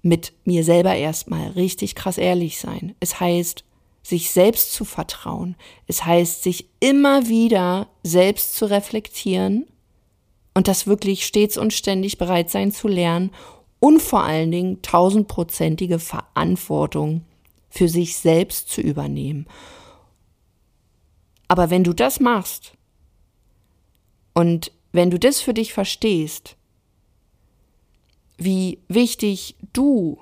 mit 0.03 0.33
mir 0.45 0.63
selber 0.63 0.95
erstmal 0.95 1.49
richtig 1.49 1.97
krass 1.97 2.17
ehrlich 2.17 2.61
sein. 2.61 2.95
Es 3.01 3.19
heißt, 3.19 3.65
sich 4.05 4.31
selbst 4.31 4.73
zu 4.73 4.85
vertrauen. 4.85 5.57
Es 5.89 6.05
heißt, 6.05 6.45
sich 6.45 6.69
immer 6.79 7.27
wieder 7.27 7.89
selbst 8.05 8.55
zu 8.55 8.71
reflektieren 8.71 9.67
und 10.55 10.69
das 10.69 10.87
wirklich 10.87 11.27
stets 11.27 11.59
und 11.59 11.73
ständig 11.73 12.17
bereit 12.17 12.49
sein 12.49 12.71
zu 12.71 12.87
lernen 12.87 13.33
und 13.81 14.01
vor 14.01 14.23
allen 14.25 14.51
Dingen 14.51 14.83
tausendprozentige 14.83 15.99
Verantwortung 15.99 17.25
für 17.69 17.89
sich 17.89 18.17
selbst 18.17 18.71
zu 18.71 18.81
übernehmen. 18.81 19.47
Aber 21.49 21.71
wenn 21.71 21.85
du 21.85 21.93
das 21.93 22.21
machst 22.21 22.73
und 24.35 24.73
wenn 24.93 25.11
du 25.11 25.19
das 25.19 25.41
für 25.41 25.55
dich 25.55 25.73
verstehst, 25.73 26.57
wie 28.39 28.79
wichtig 28.89 29.57
du 29.73 30.19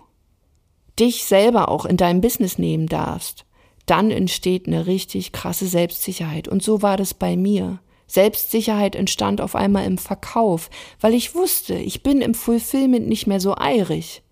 dich 0.99 1.25
selber 1.25 1.69
auch 1.69 1.85
in 1.85 1.97
deinem 1.97 2.21
Business 2.21 2.59
nehmen 2.59 2.87
darfst, 2.87 3.45
dann 3.87 4.11
entsteht 4.11 4.67
eine 4.67 4.87
richtig 4.87 5.33
krasse 5.33 5.67
Selbstsicherheit. 5.67 6.49
Und 6.49 6.63
so 6.63 6.83
war 6.83 6.97
das 6.97 7.15
bei 7.15 7.37
mir. 7.37 7.81
Selbstsicherheit 8.07 8.95
entstand 8.95 9.41
auf 9.41 9.55
einmal 9.55 9.85
im 9.85 9.99
Verkauf, 9.99 10.71
weil 11.01 11.15
ich 11.15 11.35
wusste, 11.35 11.75
ich 11.75 12.03
bin 12.03 12.21
im 12.21 12.35
Fulfillment 12.35 13.09
nicht 13.09 13.27
mehr 13.27 13.41
so 13.41 13.57
eirig. 13.57 14.23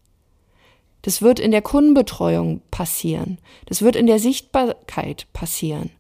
Das 1.03 1.21
wird 1.21 1.41
in 1.41 1.51
der 1.51 1.63
Kundenbetreuung 1.63 2.63
passieren. 2.71 3.39
Das 3.67 3.83
wird 3.83 3.97
in 3.97 4.07
der 4.07 4.19
Sichtbarkeit 4.21 5.27
passieren. 5.33 5.91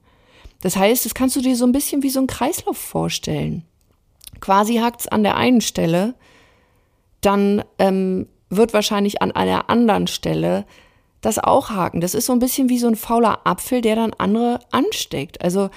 Das 0.60 0.76
heißt, 0.76 1.04
das 1.04 1.14
kannst 1.14 1.34
du 1.34 1.40
dir 1.40 1.56
so 1.56 1.66
ein 1.66 1.72
bisschen 1.72 2.04
wie 2.04 2.10
so 2.10 2.20
ein 2.20 2.28
Kreislauf 2.28 2.78
vorstellen. 2.78 3.64
Quasi 4.40 4.76
hakt's 4.76 5.08
an 5.08 5.24
der 5.24 5.36
einen 5.36 5.60
Stelle, 5.60 6.14
dann 7.20 7.64
ähm, 7.78 8.28
wird 8.48 8.72
wahrscheinlich 8.72 9.22
an 9.22 9.32
einer 9.32 9.70
anderen 9.70 10.06
Stelle 10.06 10.66
das 11.20 11.38
auch 11.38 11.70
haken. 11.70 12.00
Das 12.00 12.14
ist 12.14 12.26
so 12.26 12.32
ein 12.32 12.38
bisschen 12.38 12.68
wie 12.68 12.78
so 12.78 12.88
ein 12.88 12.96
fauler 12.96 13.40
Apfel, 13.44 13.80
der 13.80 13.96
dann 13.96 14.12
andere 14.18 14.60
ansteckt. 14.70 15.40
Also 15.42 15.70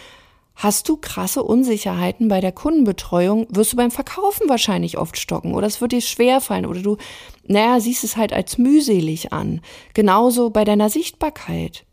Hast 0.55 0.87
du 0.87 0.95
krasse 0.95 1.43
Unsicherheiten 1.43 2.29
bei 2.29 2.39
der 2.39 2.53
Kundenbetreuung, 2.53 3.45
wirst 3.49 3.73
du 3.73 3.77
beim 3.77 3.91
Verkaufen 3.91 4.47
wahrscheinlich 4.47 4.97
oft 4.97 5.17
stocken 5.17 5.53
oder 5.53 5.67
es 5.67 5.81
wird 5.81 5.91
dir 5.91 6.01
schwerfallen 6.01 6.65
oder 6.65 6.81
du, 6.81 6.97
naja, 7.45 7.79
siehst 7.81 8.05
es 8.05 8.15
halt 8.15 8.31
als 8.31 8.57
mühselig 8.57 9.33
an. 9.33 9.61
Genauso 9.93 10.49
bei 10.49 10.63
deiner 10.63 10.89
Sichtbarkeit. 10.89 11.85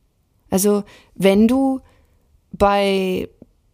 Also, 0.49 0.85
wenn 1.15 1.49
du 1.49 1.81
bei, 2.53 3.29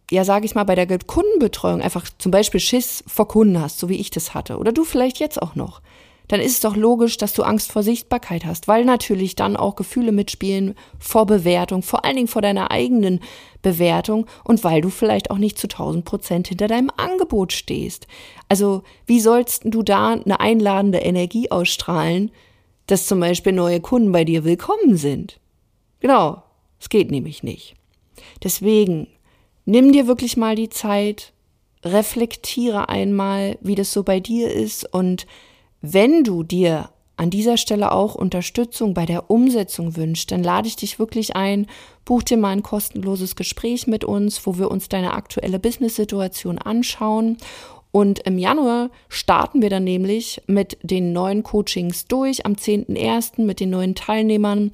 ja, 0.09 0.23
sag 0.23 0.43
ich 0.43 0.55
mal, 0.55 0.63
bei 0.63 0.75
der 0.75 0.87
Kundenbetreuung 0.97 1.81
einfach 1.81 2.09
zum 2.17 2.31
Beispiel 2.31 2.59
Schiss 2.59 3.03
vor 3.05 3.27
Kunden 3.27 3.61
hast, 3.61 3.77
so 3.77 3.89
wie 3.89 3.99
ich 3.99 4.09
das 4.09 4.33
hatte, 4.33 4.57
oder 4.57 4.71
du 4.71 4.85
vielleicht 4.85 5.19
jetzt 5.19 5.39
auch 5.39 5.53
noch, 5.55 5.81
dann 6.29 6.39
ist 6.39 6.53
es 6.53 6.59
doch 6.61 6.75
logisch, 6.75 7.17
dass 7.17 7.33
du 7.33 7.43
Angst 7.43 7.71
vor 7.71 7.83
Sichtbarkeit 7.83 8.45
hast, 8.45 8.67
weil 8.67 8.85
natürlich 8.85 9.35
dann 9.35 9.57
auch 9.57 9.75
Gefühle 9.75 10.11
mitspielen 10.11 10.75
vor 10.97 11.25
Bewertung, 11.25 11.81
vor 11.81 12.05
allen 12.05 12.15
Dingen 12.15 12.27
vor 12.27 12.41
deiner 12.41 12.71
eigenen 12.71 13.19
Bewertung 13.61 14.25
und 14.45 14.63
weil 14.63 14.81
du 14.81 14.89
vielleicht 14.89 15.31
auch 15.31 15.37
nicht 15.37 15.57
zu 15.57 15.67
1000 15.67 16.05
Prozent 16.05 16.47
hinter 16.47 16.67
deinem 16.67 16.91
Angebot 16.95 17.51
stehst. 17.51 18.07
Also 18.47 18.83
wie 19.05 19.19
sollst 19.19 19.63
du 19.65 19.83
da 19.83 20.13
eine 20.13 20.39
einladende 20.39 20.99
Energie 20.99 21.51
ausstrahlen, 21.51 22.31
dass 22.89 23.05
zum 23.05 23.19
Beispiel 23.19 23.53
neue 23.53 23.81
Kunden 23.81 24.11
bei 24.11 24.23
dir 24.23 24.43
willkommen 24.43 24.97
sind. 24.97 25.39
Genau, 25.99 26.41
es 26.79 26.89
geht 26.89 27.11
nämlich 27.11 27.43
nicht. 27.43 27.75
Deswegen 28.43 29.07
nimm 29.65 29.91
dir 29.91 30.07
wirklich 30.07 30.37
mal 30.37 30.55
die 30.55 30.69
Zeit, 30.69 31.33
reflektiere 31.83 32.89
einmal, 32.89 33.57
wie 33.61 33.75
das 33.75 33.93
so 33.93 34.03
bei 34.03 34.19
dir 34.19 34.51
ist 34.51 34.91
und 34.93 35.27
wenn 35.81 36.23
du 36.23 36.43
dir 36.43 36.89
an 37.19 37.29
dieser 37.29 37.57
Stelle 37.57 37.91
auch 37.91 38.15
Unterstützung 38.15 38.93
bei 38.93 39.05
der 39.05 39.29
Umsetzung 39.29 39.97
wünscht, 39.97 40.31
dann 40.31 40.41
lade 40.41 40.69
ich 40.69 40.77
dich 40.77 40.99
wirklich 40.99 41.35
ein, 41.35 41.67
buch 42.05 42.23
dir 42.23 42.37
mal 42.37 42.51
ein 42.51 42.63
kostenloses 42.63 43.35
Gespräch 43.35 43.87
mit 43.87 44.05
uns, 44.05 44.45
wo 44.45 44.57
wir 44.57 44.71
uns 44.71 44.87
deine 44.87 45.13
aktuelle 45.13 45.59
Business-Situation 45.59 46.57
anschauen. 46.59 47.37
Und 47.91 48.19
im 48.19 48.37
Januar 48.37 48.89
starten 49.09 49.61
wir 49.61 49.69
dann 49.69 49.83
nämlich 49.83 50.41
mit 50.47 50.77
den 50.81 51.11
neuen 51.11 51.43
Coachings 51.43 52.05
durch, 52.05 52.45
am 52.45 52.53
10.01. 52.53 53.41
mit 53.43 53.59
den 53.59 53.71
neuen 53.71 53.95
Teilnehmern. 53.95 54.71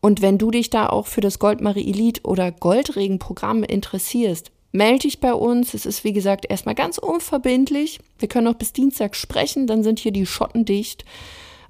Und 0.00 0.20
wenn 0.20 0.38
du 0.38 0.50
dich 0.50 0.70
da 0.70 0.88
auch 0.88 1.06
für 1.06 1.20
das 1.20 1.38
Goldmarie 1.38 1.88
Elite 1.88 2.22
oder 2.24 2.50
Goldregen-Programm 2.50 3.62
interessierst, 3.62 4.50
melde 4.72 5.00
dich 5.00 5.20
bei 5.20 5.32
uns. 5.32 5.74
Es 5.74 5.86
ist, 5.86 6.04
wie 6.04 6.12
gesagt, 6.12 6.46
erstmal 6.48 6.74
ganz 6.74 6.98
unverbindlich. 6.98 8.00
Wir 8.18 8.28
können 8.28 8.46
noch 8.46 8.54
bis 8.54 8.72
Dienstag 8.72 9.14
sprechen, 9.16 9.66
dann 9.66 9.82
sind 9.82 9.98
hier 9.98 10.12
die 10.12 10.26
Schotten 10.26 10.64
dicht. 10.64 11.04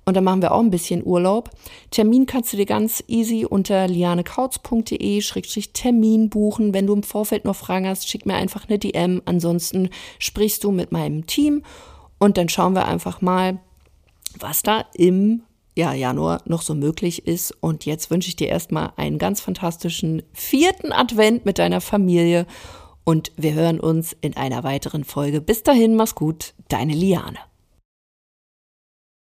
Und 0.05 0.17
dann 0.17 0.23
machen 0.25 0.41
wir 0.41 0.53
auch 0.53 0.61
ein 0.61 0.71
bisschen 0.71 1.05
Urlaub. 1.05 1.51
Termin 1.91 2.25
kannst 2.25 2.55
du 2.55 2.57
dir 2.57 2.65
ganz 2.65 3.05
easy 3.09 3.45
unter 3.45 3.87
lianekautz.de-termin 3.87 6.31
buchen. 6.31 6.73
Wenn 6.73 6.87
du 6.87 6.95
im 6.95 7.03
Vorfeld 7.03 7.45
noch 7.45 7.57
Fragen 7.57 7.87
hast, 7.87 8.09
schick 8.09 8.25
mir 8.25 8.37
einfach 8.37 8.67
eine 8.69 8.79
DM. 8.79 9.21
Ansonsten 9.27 9.91
sprichst 10.19 10.65
du 10.65 10.71
mit 10.71 10.93
meinem 10.93 11.27
Team 11.27 11.63
und 12.19 12.39
dann 12.39 12.49
schauen 12.49 12.75
wir 12.75 12.87
einfach 12.87 13.21
mal, 13.21 13.59
was 14.39 14.63
da 14.63 14.87
im 14.95 15.43
ja, 15.77 15.93
Januar 15.93 16.41
noch 16.47 16.63
so 16.63 16.75
möglich 16.75 17.27
ist. 17.27 17.53
Und 17.61 17.85
jetzt 17.85 18.11
wünsche 18.11 18.31
ich 18.31 18.37
dir 18.37 18.49
erstmal 18.49 18.93
einen 18.97 19.19
ganz 19.19 19.43
fantastischen 19.43 20.23
vierten 20.33 20.91
Advent 20.91 21.45
mit 21.45 21.59
deiner 21.59 21.83
Familie 21.83 22.47
und 23.09 23.33
wir 23.39 23.55
hören 23.55 23.81
uns 23.81 24.15
in 24.21 24.37
einer 24.37 24.65
weiteren 24.65 25.03
Folge. 25.03 25.41
Bis 25.41 25.63
dahin, 25.63 25.97
mach's 25.97 26.15
gut, 26.15 26.53
deine 26.69 26.93
Liane. 26.93 27.39